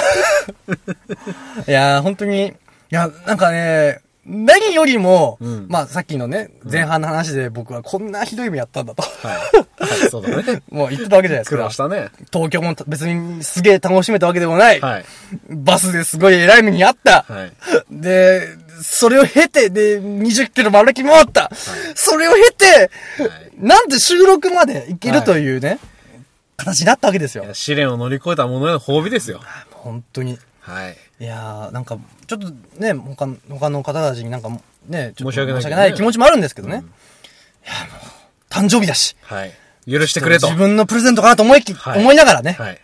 [1.66, 2.54] いやー、本当に、
[2.90, 9.02] いや、なんかね、何よりも、うんまあさっきのね、前半の話で僕はこんなひどい目やったんだと。
[9.02, 9.36] はい。
[10.00, 10.62] はい、そうだね。
[10.70, 11.70] もう言ってたわけじゃないです苦労か。
[11.70, 12.08] したね。
[12.32, 14.80] 東京も別にすげえ楽しめたわけでもない。
[14.80, 15.04] はい。
[15.50, 17.26] バスですごい偉い目にあった。
[17.28, 17.52] はい。
[17.90, 18.48] で、
[18.82, 21.50] それを経て、で、20キロも歩き回った。
[21.94, 22.90] それを経て、
[23.58, 25.78] なんで収録まで行けるというね、
[26.56, 27.44] 形になったわけですよ。
[27.52, 29.40] 試練を乗り越えたものへの褒美ですよ。
[29.70, 30.38] 本当に。
[30.60, 30.96] はい。
[31.20, 32.48] いやー、なんか、ちょっと
[32.80, 34.48] ね、他の他の方たちになんか、
[34.88, 36.74] ね、ちょっと申し訳ないけどね申し訳ない気持ちもあるんですけどね。
[36.74, 39.16] いや、もう、誕生日だし。
[39.22, 39.52] はい。
[39.90, 40.46] 許してくれと。
[40.48, 42.52] 自分のプレゼントかなと思いき、はい思いながらね。
[42.52, 42.80] はい。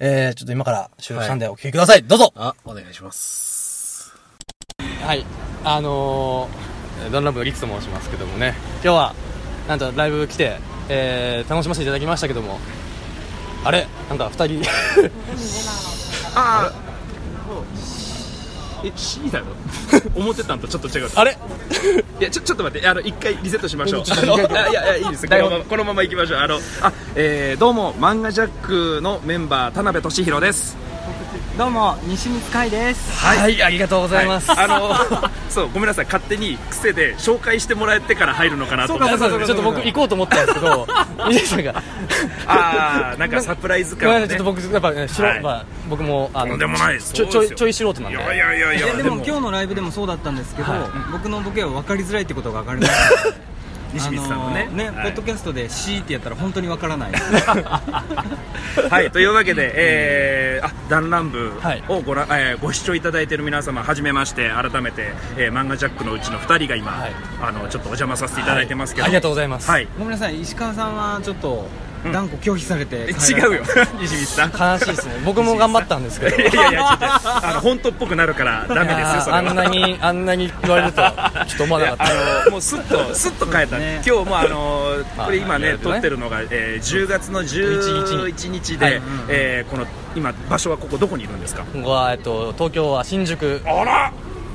[0.00, 2.02] えー、ちょっと今から収録したんでお聞きください。
[2.02, 4.12] どうぞあ、お願いします。
[5.02, 5.24] はい。
[5.64, 9.14] あのー、ダンラブのリツと申しますけどもね、今日は、
[9.68, 10.58] なんとライブ来て、
[10.88, 12.58] えー、楽しませていただきましたけども、
[13.64, 13.86] あれ？
[14.08, 14.62] なんか二人、
[16.34, 16.83] あ あ
[18.84, 19.46] え C だろ
[20.14, 21.32] 思ってたんとちょっと違うあれ？
[22.20, 22.86] いやちょちょっと待って。
[22.86, 24.04] あの一回リセットしましょう。
[24.54, 25.26] あいやいやいいです。
[25.26, 26.38] このままこのまま行きましょう。
[26.40, 30.76] あのあ、えー、どうも漫画ジャックのメンバー田辺俊弘です
[31.56, 33.12] どうも西光海です。
[33.24, 34.50] はい、ありがとうございます。
[34.50, 34.64] はい。
[34.64, 36.04] あの そうごめんなさい。
[36.04, 38.94] 勝手に癖で紹介してもらってから入るのかなと。
[38.94, 40.88] 思ってちょっと僕行こうと思ったんですけど、
[41.30, 41.82] 皆さんが、
[42.48, 44.22] ああなんかサプライズ感をね。
[44.22, 45.40] ょっと僕、やっぱね、はい。
[45.42, 47.12] まあ、僕も、あとんでもないです。
[47.12, 48.18] ちょ、ちょい、ちょい素人なんで。
[48.18, 48.86] いやいやいやいや。
[48.86, 49.22] いやでも。
[49.24, 50.80] 今日のライブでもそうだったんですけど、はい。
[51.12, 53.32] 僕のボケは分かりづらいってことが分かりました
[53.94, 54.68] 西光さんのね。
[54.70, 54.94] あね、はい。
[55.04, 57.12] ポッドキャストで「C」ってやったら本当に分からない。
[58.90, 61.84] はい、というわけで、えー、あ、弾丸部はい。
[61.88, 67.12] をご覧、えーご視聴いただいている皆様、はじめまして、改めて、えー、漫画ジャックのうちの2人が今、はい。
[67.40, 69.70] あの、ちょっとお邪魔させていただいてますけど、ありがとうございます。
[69.70, 69.88] はい。
[69.98, 73.62] ごめんなさい石川さんはちょっとうん断固拒否されてえ帰られた違うよ、
[74.00, 74.72] 西光さん。
[74.72, 75.14] 悲しいですね。
[75.24, 76.36] 僕も頑張ったんですけど。
[76.36, 79.38] いやいやいや、ちょっと、あの、本当っぽくなるから、ダメですよ、それは。
[79.38, 82.04] あんなに、あんなに言われるとは、ちょっと思わなかった。
[82.04, 91.62] あのもうすっと すっと変えた、ね今日もあのまあこれ今ねね撮ってるのが、えー10月の11日で、はいえーこの今場所はここどこにいるんですか？
[91.72, 93.62] ここは、えっと、東京は新宿。
[93.64, 94.12] あら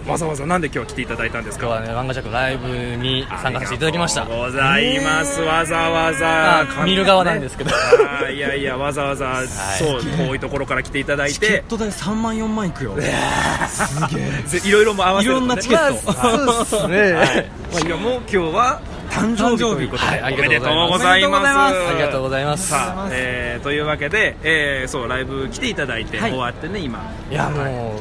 [0.08, 1.68] わざわざなんで今日来ていただいたんですか？
[1.68, 4.22] 今日はね、漫画ジャックライブに参加させていただきました。
[4.24, 5.42] ありがとうございます。
[5.42, 6.60] わざわざ。
[6.62, 7.72] あ見る側なんですけど。
[8.34, 9.42] いやいや、わざわざ、
[9.78, 12.96] そう、遠いところから来ていただいチケッて、ト代3万4万いくよ。
[12.96, 13.12] ぜ
[14.66, 15.46] いろいろも合わせるとね。
[15.46, 16.66] いろんなチケット。
[16.66, 17.52] そうですね。
[17.74, 18.80] しかも今日は
[19.10, 21.48] 誕生日ということで、はいありおめでとうがとうごございます。
[21.48, 22.68] ありがとうございます。
[22.70, 27.00] さあ、えー、というわけで、えー、そう、ライブ来ていただいて、はい終わってね、今。
[27.30, 27.96] いやも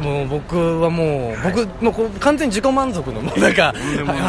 [0.00, 3.74] う、もう僕はもう、僕、もうこう完全に自己満足の、もうなんか、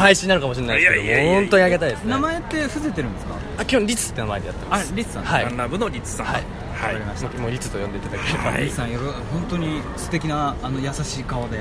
[0.00, 2.10] 配信になるかもしれないですけど、本当にありがたいですね。
[2.10, 3.34] 名前って伏せてるんですか？
[3.58, 4.92] あ、基本リツって名前でやってまあす。
[4.94, 6.26] リツさんはいランラブのリツさん。
[6.26, 6.42] はい
[6.84, 6.94] はい。
[6.94, 7.28] わかりました。
[7.28, 8.50] もうもうリツと呼んでいただければ。
[8.50, 8.70] はい。
[8.70, 11.56] さんよろ本当に素敵なあの優しい顔で。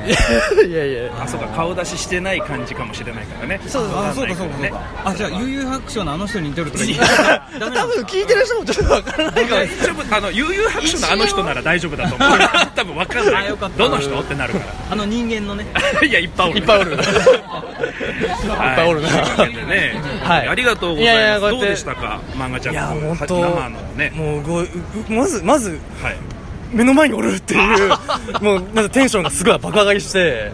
[0.68, 1.12] いやいや。
[1.20, 3.60] あ、そうか、顔出ししてない感じかもしれないからね。
[3.68, 4.58] そうそうあそうかそうか。
[4.58, 6.84] そうかあじゃあ悠々白書のあの人に似てるとか
[7.60, 9.46] 多分聞いてる人もちょっとわからない。
[9.46, 10.16] かも大丈夫。
[10.16, 12.40] あの悠々白書のあの人なら大丈夫だと思う。
[12.76, 13.36] 多分わかんない。
[13.46, 13.78] あよかった。
[13.78, 14.60] どの人ってなるか
[14.92, 15.66] あの人間のね。
[15.74, 16.60] らいやいっぱいおる。
[16.60, 16.92] いっぱいおる。
[16.96, 16.96] い。
[16.96, 17.00] っ
[18.58, 19.10] ぱいおるな。
[19.36, 19.96] といね。
[20.24, 20.48] はい。
[20.48, 21.52] ありがとうございます。
[21.52, 22.22] どうでしたか？
[22.36, 24.12] 漫画ジャいやック本当生のね。
[24.16, 24.68] もうごう
[25.14, 26.18] まずまずはい。
[26.72, 27.90] 目の前におるっていう
[28.42, 30.52] もうなんかテンションがすごい爆上がりして。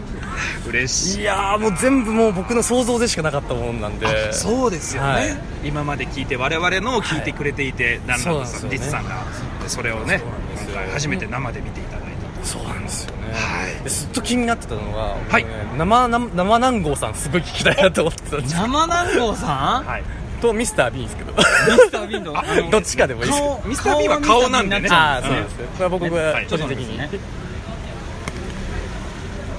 [0.68, 1.20] 嬉しい。
[1.22, 4.32] いやーもう全部もう僕の想像でしかなかったもんなんで。
[4.32, 5.36] そうですよね、はい。
[5.64, 8.74] 今まで聞いて我々のを聞いてくれていて、ランラブさん、そうなんですよね。
[8.76, 9.24] リツさんが。
[9.62, 10.20] でそれをね
[10.66, 12.00] 今回初めて生で見ていただい
[12.42, 13.84] たそうなんですよね、はい。
[13.84, 15.42] でずっと気になってたのが、はい。
[15.42, 15.48] 僕ね
[15.78, 19.86] 生生生南郷さんすごい聞きたいなと思ってたんです生南郷さん？
[19.86, 20.02] はい
[20.40, 21.32] とミスター・ビーンですけど。
[21.32, 24.88] ミスター・ビンドあのどっちかでもいいです顔ミスター B は顔なんでね。
[24.90, 25.58] ああそうです。
[25.58, 26.46] ね、それは僕ははい。
[26.46, 27.10] 個人的に、ね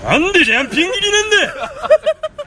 [0.04, 1.72] なんでジャンピング入りなんだ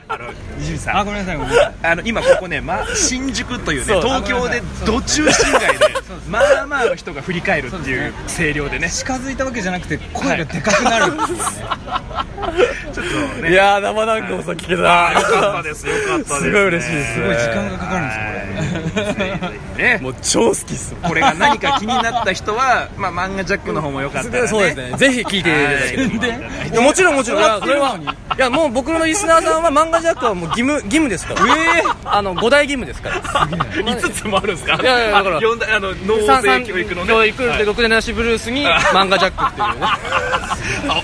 [0.06, 0.30] あの
[0.60, 1.74] 伊集院さんあごめんなさいごめんなさい。
[1.82, 5.94] あの今ここね、ま、新宿というねそう東京で土中心街で
[6.28, 8.90] まあまあの人が振り返るっていう声量でね。
[8.90, 11.12] 近づいたわけじゃなくて声がでかくなる。
[12.92, 13.50] ちょっとね。
[13.50, 19.98] いやー生南郷さん聞けたあよかったですよかったです、ね、すごい嬉しいですすごい時間がかかるんですよこれね。
[20.02, 20.94] もう超好きっす。
[20.94, 24.92] これが何か気になった人は、 まあ、漫画ジャックの方もよかったら、ね、そうですね。
[24.96, 25.52] ぜひ聞いてい。
[25.52, 27.60] ただければもちろんもちろん。
[27.60, 27.98] それは
[28.36, 31.40] いやもう僕のリスナーさんは漫画ジャックはもう義務義務ですから。
[31.46, 31.48] え
[31.78, 33.20] えあの五大義務ですから。
[33.20, 37.08] 5つもあるんですかいやいやだからあ四大あの農政教育のね。
[37.08, 37.58] 教育はい。
[37.58, 39.86] で6年なしブルースに漫画ジャックっていうね。
[40.88, 41.02] あ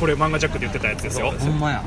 [0.00, 1.32] これ漫画ジャックで言ってたやつですよ。
[1.38, 1.82] ほんまや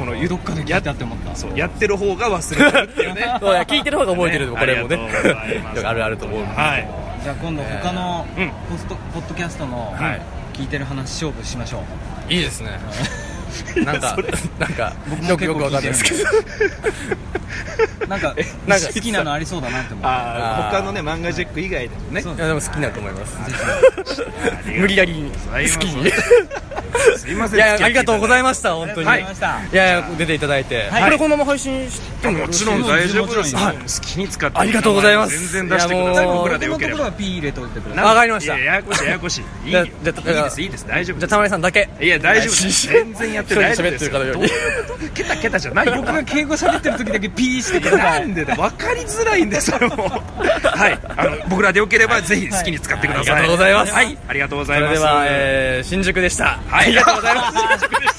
[0.00, 1.36] このどっかで聞いたって思った。
[1.36, 3.36] そうやってる方が忘れてるっていうね。
[3.40, 4.98] そういや聞いてる方が覚えてるこれもね。
[5.84, 6.88] あるあると思うんではい。
[7.22, 8.50] じゃあ今度他のうん。
[8.70, 10.22] ポストポッドキャストのはい。
[10.54, 11.82] 聞いてる話勝負しましょ
[12.28, 12.32] う。
[12.32, 12.78] いいですね
[13.84, 14.16] なんか
[14.58, 15.92] なんか僕もよくわかんない。
[15.92, 16.24] ですけど。
[18.08, 18.34] なんか
[18.66, 20.78] なんか好きなのありそうだなって思ってあー。
[20.78, 22.22] 他のね漫画ジャック以外でもね。
[22.22, 23.36] いやでも好きだと思います。
[24.76, 26.12] 無理やり好きに。
[27.16, 27.58] すいません。
[27.58, 29.06] いやありがとうございまました本当に。
[29.06, 29.26] はい。
[29.72, 31.04] や出ていただいて、はい。
[31.04, 35.52] これこのまま配信してもよもちろん大丈夫です好きに使ってありがとうございます。
[35.52, 36.26] 全然出してください。
[36.26, 37.04] 僕らでよければ。
[37.04, 38.56] わかりました。
[38.56, 39.68] いやややこしいややこしい。
[39.68, 39.84] いいよ。
[39.84, 40.86] いいですいいです。
[40.86, 41.88] 大丈夫じゃあです玉井さんだけ。
[42.00, 42.88] いや大丈夫です。
[42.88, 44.12] 全然やって大丈夫ですよ。
[44.12, 44.40] どういうこ
[44.98, 45.86] とケタケタじゃない。
[45.86, 49.40] よ僕が敬語喋ってる時だけ P してくださないんでだ分かりづらい。
[49.44, 50.98] んですよはい。
[51.16, 53.34] あの僕らでよければぜひ好きに使ってください。
[53.34, 53.42] はい。
[53.42, 53.92] ありがとうございます。
[53.92, 54.18] はい。
[54.28, 54.94] ありがとうございます。
[54.94, 56.44] それでは、えー、新宿でした。
[56.68, 56.86] はい。
[56.86, 57.58] ありがとうございます。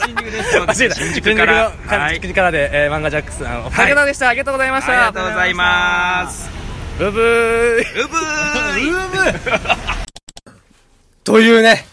[0.05, 0.51] 新宿です。
[0.51, 0.81] そうです。
[0.81, 4.91] 間違えた新宿からのはい新宿からで、えー、漫画ジャックスあのお疲れ様でした、ありがとうございました。
[4.91, 6.49] ありがとうございます。
[6.97, 8.03] ブブー。
[8.03, 8.79] うぶー。
[8.81, 8.91] い
[11.23, 11.85] というね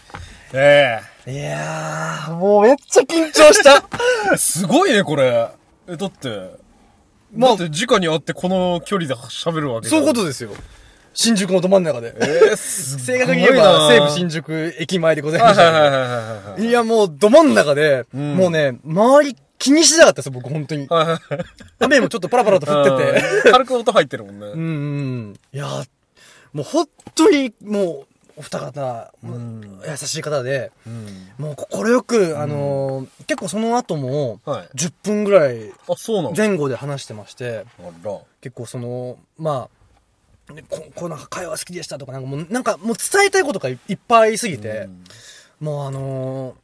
[0.53, 3.83] えいやーもうめっちゃ緊張した
[4.33, 5.49] えすごいね、これ。
[5.87, 6.51] え、だって、
[7.35, 10.51] まあだって直に会ってこの距離で喋るわけそういうことですよ
[11.13, 15.97] 新宿のど真ん中でえー、すごい正確に言えば西武新宿駅前でございましたはいはいは
[16.57, 20.87] いはいや、もう、ど真ん中で、んもうね、周り気にしなかったですよ、僕、本当に。
[21.79, 23.25] 雨もちょっとパラパラと降ってて。
[23.45, 24.47] うん軽く音入ってるもんね。
[24.47, 24.61] うんう
[25.31, 25.39] ん。
[25.53, 25.67] いや、
[26.53, 28.07] もう本当に、もう、
[28.39, 29.13] お二方、
[29.85, 30.71] 優しい方で、
[31.37, 34.69] もう心よく、あのー結構その後も、はい。
[34.75, 35.71] 10分ぐらい
[36.35, 38.17] 前後で話してまして、あら。
[38.39, 39.67] 結構その、ま
[40.49, 44.87] あ、ねここうなんか会話好きでしたとか、なんかもう、なんかもう伝えたいことがいいっぱいすぎて、
[45.59, 46.55] もうあのー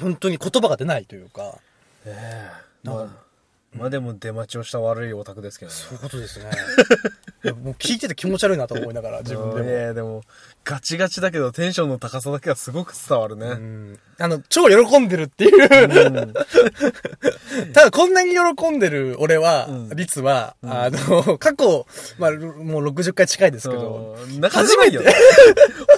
[0.00, 1.58] 本当に言葉が出ないというか、
[2.84, 3.08] まあ、
[3.74, 5.76] まあでも出待ちをした悪いオタクですけどね。
[5.76, 6.50] そういうことですね。
[7.62, 9.68] もう聞いてて気持ち悪いなと思いながら、自分でも。
[9.68, 10.22] いやでも、
[10.64, 13.46] ガチガチだけどテンションの高さだけはすごく伝わるね。
[13.46, 15.68] うんあの、超喜んでるっていう。
[17.72, 21.86] ただ、こんなに喜んでる俺は、率は、あの、過去、
[22.18, 25.12] まあ、もう60回近いですけど、うんなかなかないよね。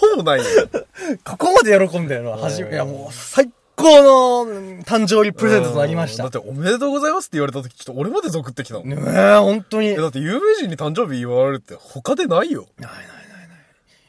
[0.01, 0.45] ほぼないよ。
[1.25, 6.25] ここまで喜んでるのは初め、いやもう、最高のうん誕生日プレゼントとなりました。
[6.25, 8.89] うんだっておめでとうございますって言われた時、ちょっと俺までゾクってきたもん。
[8.89, 9.89] ねえ、本当に。
[9.89, 12.67] え、だって有名人に誕生日言われるって他でないよ。
[12.79, 13.59] ないないないない。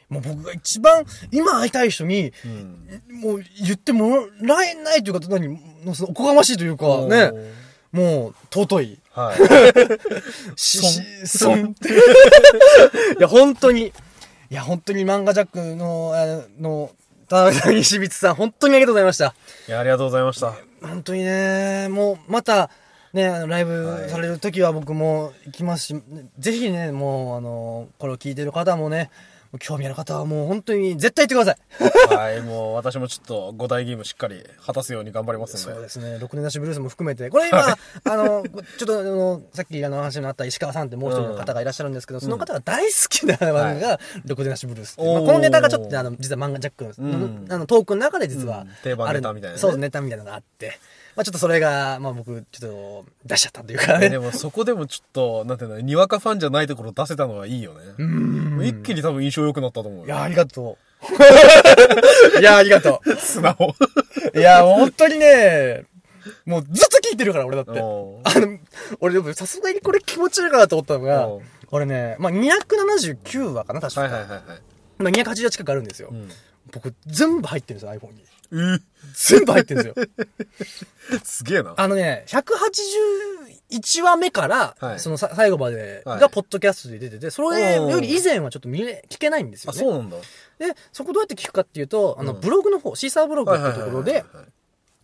[0.08, 2.32] もう僕が一番、今会いたい人に、
[3.22, 5.58] もう言ってもらえないというか、何、
[5.94, 7.32] そのおこがましいというか、ね、
[7.92, 8.98] もう、尊い。
[9.12, 9.38] はい。
[10.56, 11.74] し、し、そん。
[13.18, 13.92] いや、本当に。
[14.50, 16.90] いや、本当に漫画ジャックの、あの、
[17.28, 19.34] 田中さん、西光さん、本当にありがとうございました。
[19.68, 20.54] いや、ありがとうございました。
[20.80, 22.70] 本当にね、もう、また、
[23.12, 26.02] ね、ライブされる時は僕も行きますし、
[26.38, 29.10] ぜひね、もう、あの、これを聞いてる方もね、
[29.58, 32.14] 興味ある方はもう本当に絶対行ってください。
[32.14, 35.74] はい、もう私もちょっと五大義務しっかり果たすように頑張りますんで。
[35.74, 37.76] そうですね、六年なしブルースも含めて、これ今、あ
[38.16, 38.44] の、
[38.78, 45.12] ちょっとあの、さっきあの話のあった石川さんってもう一人の方がいらっしゃるんですけど、その方が大好きな漫画が、六年なしブルースっていう。
[45.14, 47.46] まあこのネタがちょっとねあの、実は漫画ジャックの、うん。
[47.48, 48.68] あのトークの中で実はうん。
[48.82, 49.60] 定番ネタみたいなね。
[49.60, 50.78] そう、ネタみたいなのがあって、
[51.18, 54.06] まあちょっとそれが、まあ僕、ちょっと出しちゃったというかね。
[54.06, 58.04] えでもそこでもちょっと、なんていうの、にわかファンじゃないところ出せたのはいいよね。
[58.04, 60.06] もう一気に多分印象良くなったと思うよ。
[60.06, 60.78] いや、ありがと
[62.38, 62.38] う。
[62.40, 63.74] いや、ありがと素直。
[64.32, 64.38] う。
[64.38, 65.86] いや、本当にね、
[66.46, 67.80] もうずっと聞いてるから、俺だって。
[67.80, 68.56] おあの、
[69.00, 71.42] 俺でもさすがにこれ気持ち悪いかなと思ったのがうん、
[71.72, 74.02] 俺ね、まあ279話かな、確か。
[74.02, 74.42] はいはいはいはい。
[74.98, 76.12] まあ280話近くあるんですよ。
[76.12, 76.28] ん
[76.70, 78.22] 僕、全部入ってるんですよ、iPhone に。
[78.52, 78.78] え
[79.14, 81.18] 全部入ってるんですよ。
[81.24, 81.74] すげえな。
[81.76, 89.80] あのね、181話目から、はいそのさ最後まではいがポッドキャストで出てて、それより以前はちょっと見れ、聞けないんですよあ、ね。
[89.80, 90.16] そうなんだ。
[90.58, 94.24] で、そこどうやって聞くかっていうと、あの、うんブログの方、シーサーブログってところで、はい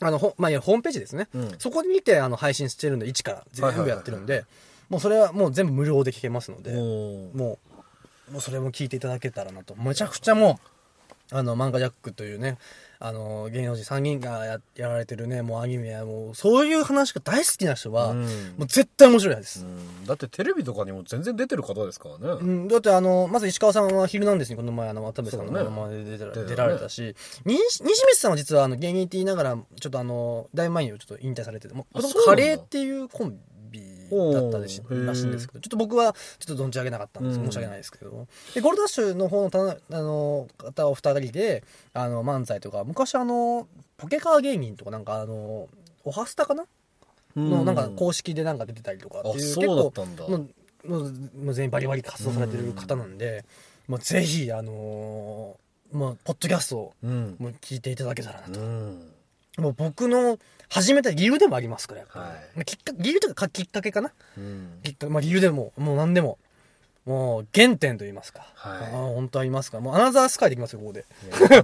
[0.01, 1.29] あの、ほまあ、いや、ホームページですね。
[1.35, 4.45] うんそこに見て、あの、配信してるんで、一から全部やってるんで、
[4.89, 7.37] もうそれはもう全部無料で聞けますので、もう、
[8.33, 9.75] もうそれも聞いていただけたらなと。
[9.77, 10.59] めちゃくちゃも
[11.33, 12.59] う、あの、漫画ジャックというね、
[13.07, 18.23] あの、芸能人3人がややられてるね、もうアニメや、もう、そういう話が大好きな人は、うん。
[18.23, 18.27] も
[18.61, 19.63] う絶対面白いです。
[19.63, 20.07] うん。
[20.07, 22.39] だってテレビとかにも全然出てる方ですからね。
[22.41, 25.65] うん、だってあの、まず石川さんはヒルナンデスにこの前あの、渡部さんのそうね。
[25.65, 26.45] ままで出ね。
[26.49, 33.37] 出られたし、に西光さんは実はあの、芸人って言いながら、ちょっとあの、だいぶ前にちょっと引退されてて、もうカレーっていうコンビ？
[34.11, 37.47] だったらしいんですけど、ちょっと僕はちょっと存じ上げなかったんです、うん。
[37.47, 38.27] 申し訳ないですけど。
[38.55, 45.69] で、ゴールドダッシュの方のたあの、方お二人で、あの、漫才とか、昔あの、ポケカー芸人とかなんかあの、
[46.05, 46.67] オハスタかな？
[47.37, 49.93] のなんか公式でなんか出てたりとかっていう結構
[50.87, 53.45] もう全員バリバリ活動されてる方なんで、
[53.89, 57.37] もうぜひあのーもうポッドキャストをうん。
[57.39, 59.14] もう聞いていただけたらなと、うん。
[59.59, 60.39] もう僕の
[60.69, 64.81] 始めた理由でもありますからやっぱり、はいまあきっか理由というかきっかけかなうん。
[64.83, 66.39] きっかまあ理由でももう何でも
[67.07, 71.07] もう原点と言いますか、はいあー本当ありますかもうアナザースカイできますよここでね。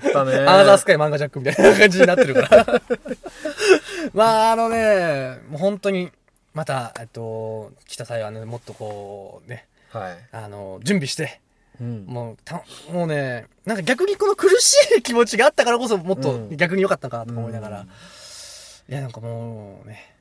[0.15, 0.25] ア
[0.59, 2.67] ナザースカイ漫画ジャックみたいな感じになってるから。
[4.13, 6.11] まあ、あのね、もう本当に、
[6.53, 10.19] また、えっと、来た際はね、もっとこう、ね、はい。
[10.33, 11.41] あの、準備して、
[11.81, 12.05] うん。
[12.07, 12.63] もう、た、
[12.93, 20.17] もうね、なんか逆にこの苦しい気持ちがあったからこそ、もっとうん逆に良かったのかなとか思いながら、うんいや、なんかもうね、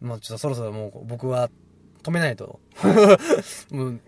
[0.00, 1.50] もうちょっとそろそろもう僕は
[2.02, 2.58] 止めないと、
[3.70, 4.00] もう、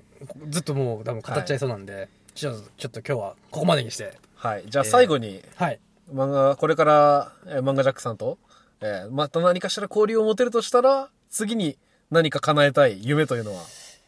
[0.48, 4.64] ずっともう多分語っちゃいそうなんで、ちょっと、ちょっと今日はここまでにして、はい。
[4.68, 5.78] じゃあ最後に、はい。
[6.12, 8.38] 漫画、これから、えー漫画ジャックさんと、
[8.80, 11.76] えーまた何かしら交流を持てるとしたら、次に
[12.10, 13.62] 何か叶えたい夢というのは？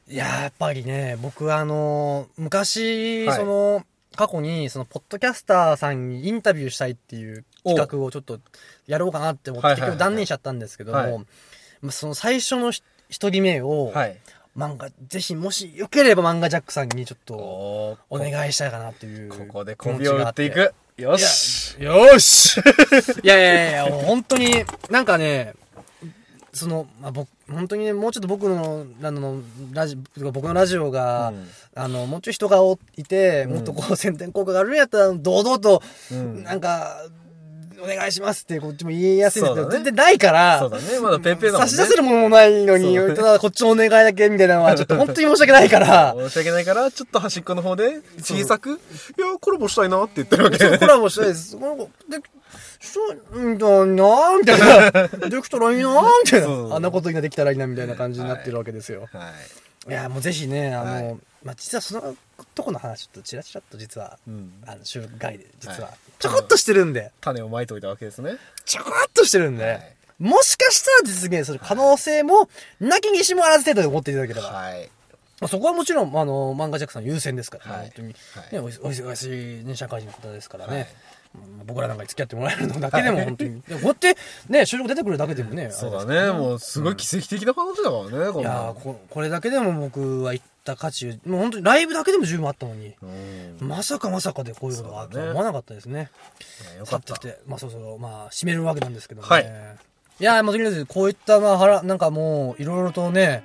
[0.08, 3.82] いやーやっぱりね、僕はあのー昔、はいその、
[4.16, 8.40] 過去に、その、ポッドキャスターさんにインタビューしたいっていう企画をちょっと
[8.86, 11.26] やろうかなって思って、結局断念しちゃったんですけども、はい
[11.80, 14.18] まあその最初のひ一人目を、はい。
[14.56, 20.74] 漫画、ぜひもしよければ漫画ジャックさんにちょっとおお願いしたいかなっていうここで気持媚びを打っていく。
[20.98, 21.82] よし。
[21.82, 22.58] よーし
[23.24, 25.54] いやいやいやいや、 本当に、なんかね、
[26.52, 29.40] その、まあ、僕、本当にね、もうちょっと僕の、あの、
[29.72, 31.46] ラジ僕のラジオが、うん。
[31.74, 36.44] あの、もうちょい人がおいて、もっとこう、宣伝効果があるんやったら、堂々と、うん。
[36.44, 37.06] なんか、
[37.82, 41.00] お願いしますって、こっちも言いやすいんですけど、ね全然ないから、そうだね。
[41.00, 41.68] まだペンペンだもんね。
[41.70, 48.78] 差し出せるものもないのに、ただこっちのお願いだけみたいなのは、ちょっと本当に申し訳ないから、申し訳ないから、ちょっと端っこの方で小さく、いや、
[49.40, 50.78] コラボしたいなって言ってるわけ。
[50.78, 51.56] コラボしたいです。
[51.56, 52.18] なんかで、
[52.80, 53.00] そ
[53.32, 55.08] う、んだなみたいな。
[55.28, 56.76] できたらいいなみたいな。
[56.76, 59.08] あんなことができたらいいな、みたいな感じになってるわけですよ。
[59.12, 59.32] は
[59.88, 59.90] い。
[59.90, 62.14] い、や、もうぜひね、あの、はいまあ、実はその
[62.54, 68.36] とこの話、ちょっとチラチラっと実は、うんあの、収録外で、実は、はいちょこっとしてるんで、種をまいといたわけですね。
[68.64, 72.48] ちょこっとしてるんで、はいもしかしたら実現する可能性も、
[72.78, 74.46] なきにしもあらず程度で思っていただければ。
[74.46, 74.88] はい。
[75.40, 78.12] まあそこはもちろん、あの、漫画ジャックさん優先ですから、はい本当に、は
[78.50, 80.86] いねお忙しい、ね、社会人の方ですからね。
[81.66, 83.62] 僕らなんかに付き合ってもらえるのだけでも本当に。
[83.62, 84.16] こうやって
[84.48, 85.72] ね、収録出てくるだけでもね。
[85.72, 86.30] そうだね。
[86.30, 93.68] もう、すごい奇跡的な話だからね、いやこ、これだけでも僕は行った価値、もう本当にライブだけでも十分あったのに、うん。
[93.68, 96.10] まさかまさかでこういうことがあると思わなかったですね。
[96.70, 99.34] いやよかったさてまあそうそう、まあ、締めるわけなんですけどもね。
[99.34, 99.76] はい
[100.20, 103.42] いやー、もうとりあえず、こういった、まあ、はら、なんかもう、いろいろとね、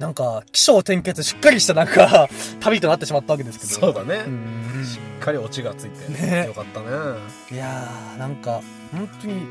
[0.00, 2.28] なんか、起承転結しっかりしたなんか、
[2.58, 3.72] 旅となってしまったわけですけど。
[3.72, 4.24] そうだね。
[4.26, 6.86] うんしっかりオチがついて、ねよかったね。
[7.52, 9.46] いやー、なんか、本当に、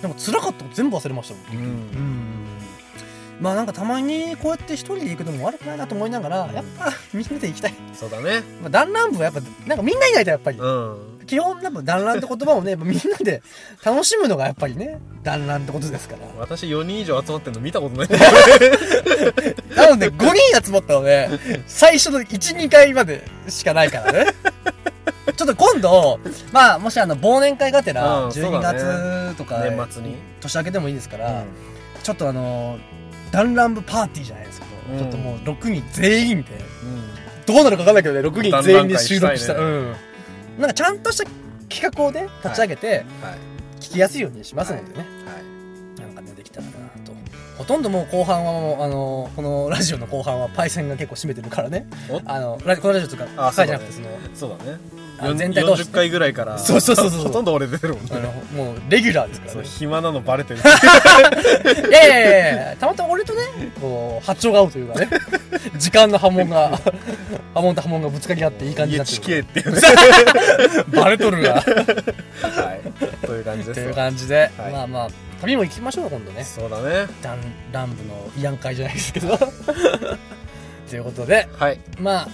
[0.00, 1.64] なんか辛かったこと全部忘れましたもん。
[1.64, 1.66] うん。
[1.66, 2.57] うん。
[3.40, 7.74] まあなんかたまにこうやって一人で行くのも悪くないなと思いながら、やっぱみんなで行きたい。
[7.94, 8.42] そうだね。
[8.60, 10.58] まあ、団らん部はやっぱ、なんかみんないないとやっぱり。
[10.58, 11.18] うん。
[11.26, 13.42] 基本、やっぱ団らんって言葉をね、みんなで
[13.84, 16.22] 楽しむのがやっぱりね、団らんってことですから。
[16.38, 18.08] 私4人以上集まってんの見たことない。
[19.76, 21.28] なので、5人集まったので、
[21.66, 24.26] 最初の1、2回までしかないからね。
[25.36, 26.18] ちょっと今度、
[26.50, 28.78] まあ、もしあの、忘年会がてら、うんそう12だね
[29.28, 30.16] 月とか、年末に。
[30.40, 31.44] 年明けでもいいですから、うん
[32.02, 32.78] ちょっとあの、
[33.30, 37.44] 団らん部パーティーじゃないですけど、うんちょっともう6人全員で、うん。
[37.46, 39.54] どうなるか分かんないけどね、6人全員で収録した。
[39.54, 39.92] 団らうん。
[40.58, 41.24] なんかちゃんとした
[41.68, 43.04] 企画をね、立ち上げて、はい。
[43.80, 44.98] 聞きやすいようにしますのでね。
[44.98, 45.04] はい。
[45.04, 45.57] なん
[47.68, 51.86] とんどもう後半はもう、あの、このラジオの後半はパイセンが結構占めてるからね。
[52.08, 52.18] お？
[52.24, 54.78] あの、ラジこのラジオとか、あ回じゃなくて、その、そうだね。
[55.20, 56.56] あよん全体通して40回ぐらいから。
[56.58, 58.22] そうそうそうそうほとんど俺出てるもんあね。
[58.56, 59.68] の、もう、レギュラーですからそう、ね。
[59.68, 60.60] 暇なのバレてる。
[61.90, 63.42] いやいやいやいやたまたま俺とね、
[63.78, 65.08] こう、波長が合うというかね、
[65.78, 66.80] 時間の波紋が、
[67.54, 69.22] 波紋と波紋がぶつかり合っていい感じになってる。
[69.22, 69.80] HK っていうね。
[70.98, 71.52] バレとるが。
[71.56, 73.26] はい。
[73.26, 73.94] という感じですというよ。
[73.94, 75.08] 感じで、はいまあまあ、
[75.40, 76.44] 旅も行きましょう、今度ね。
[76.44, 77.06] そうだね。
[77.22, 77.38] ダン、
[77.72, 79.38] ラン部の慰安会じゃないですけど。
[80.90, 81.78] ということで、はい。
[81.98, 82.28] まあ、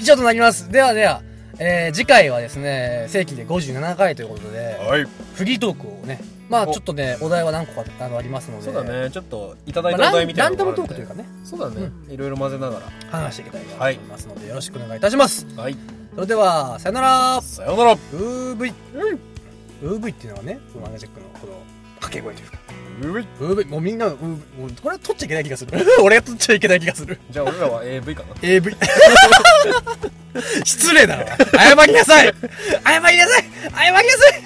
[0.00, 0.70] 以上となります。
[0.70, 1.22] ではでは、
[1.58, 5.06] えー、次回はですね、正規で57回ということで、はい。
[5.34, 9.10] フリートークをね、まあおちょっとね、お題は何個かあのありますので、そうだね。
[9.10, 11.90] ちょっと、いただいたお題みたいンランダムトークというかね、そうだね。
[12.08, 12.80] いろいろ混ぜなが
[13.10, 15.46] 話していきたいなと思いますので、よろしくお願いいたします。
[15.56, 15.64] ら。
[15.64, 15.76] はい。
[16.14, 17.92] それでは、さよならさようなら。
[17.92, 21.52] ウーブイ、ウーブイっていうのはね、このアナジェックのこの
[21.98, 22.58] 掛け声というか、
[23.00, 24.36] ういウーブイ、もうみんな、うーも
[24.66, 25.72] うこれは取っちゃいけない気がする。
[26.02, 27.18] 俺が取っちゃいけない気がする。
[27.30, 28.28] じゃあ俺らは AV かな。
[28.42, 28.76] AV。
[30.64, 31.26] 失礼だろ。
[31.26, 33.44] 謝りなさい謝りなさい
[33.74, 34.42] 謝りなさい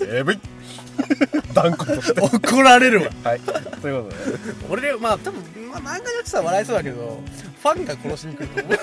[0.00, 0.38] AV!
[1.52, 2.20] 断固として。
[2.20, 3.10] 怒られるわ。
[3.24, 3.40] はい。
[3.40, 4.16] ということで。
[4.70, 7.20] 俺、まあ多分、まあ漫画のやつは笑いそうだけど、
[7.62, 8.78] ファンが殺しに来ると思う。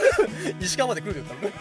[0.60, 1.52] 石川まで来るよ、多分。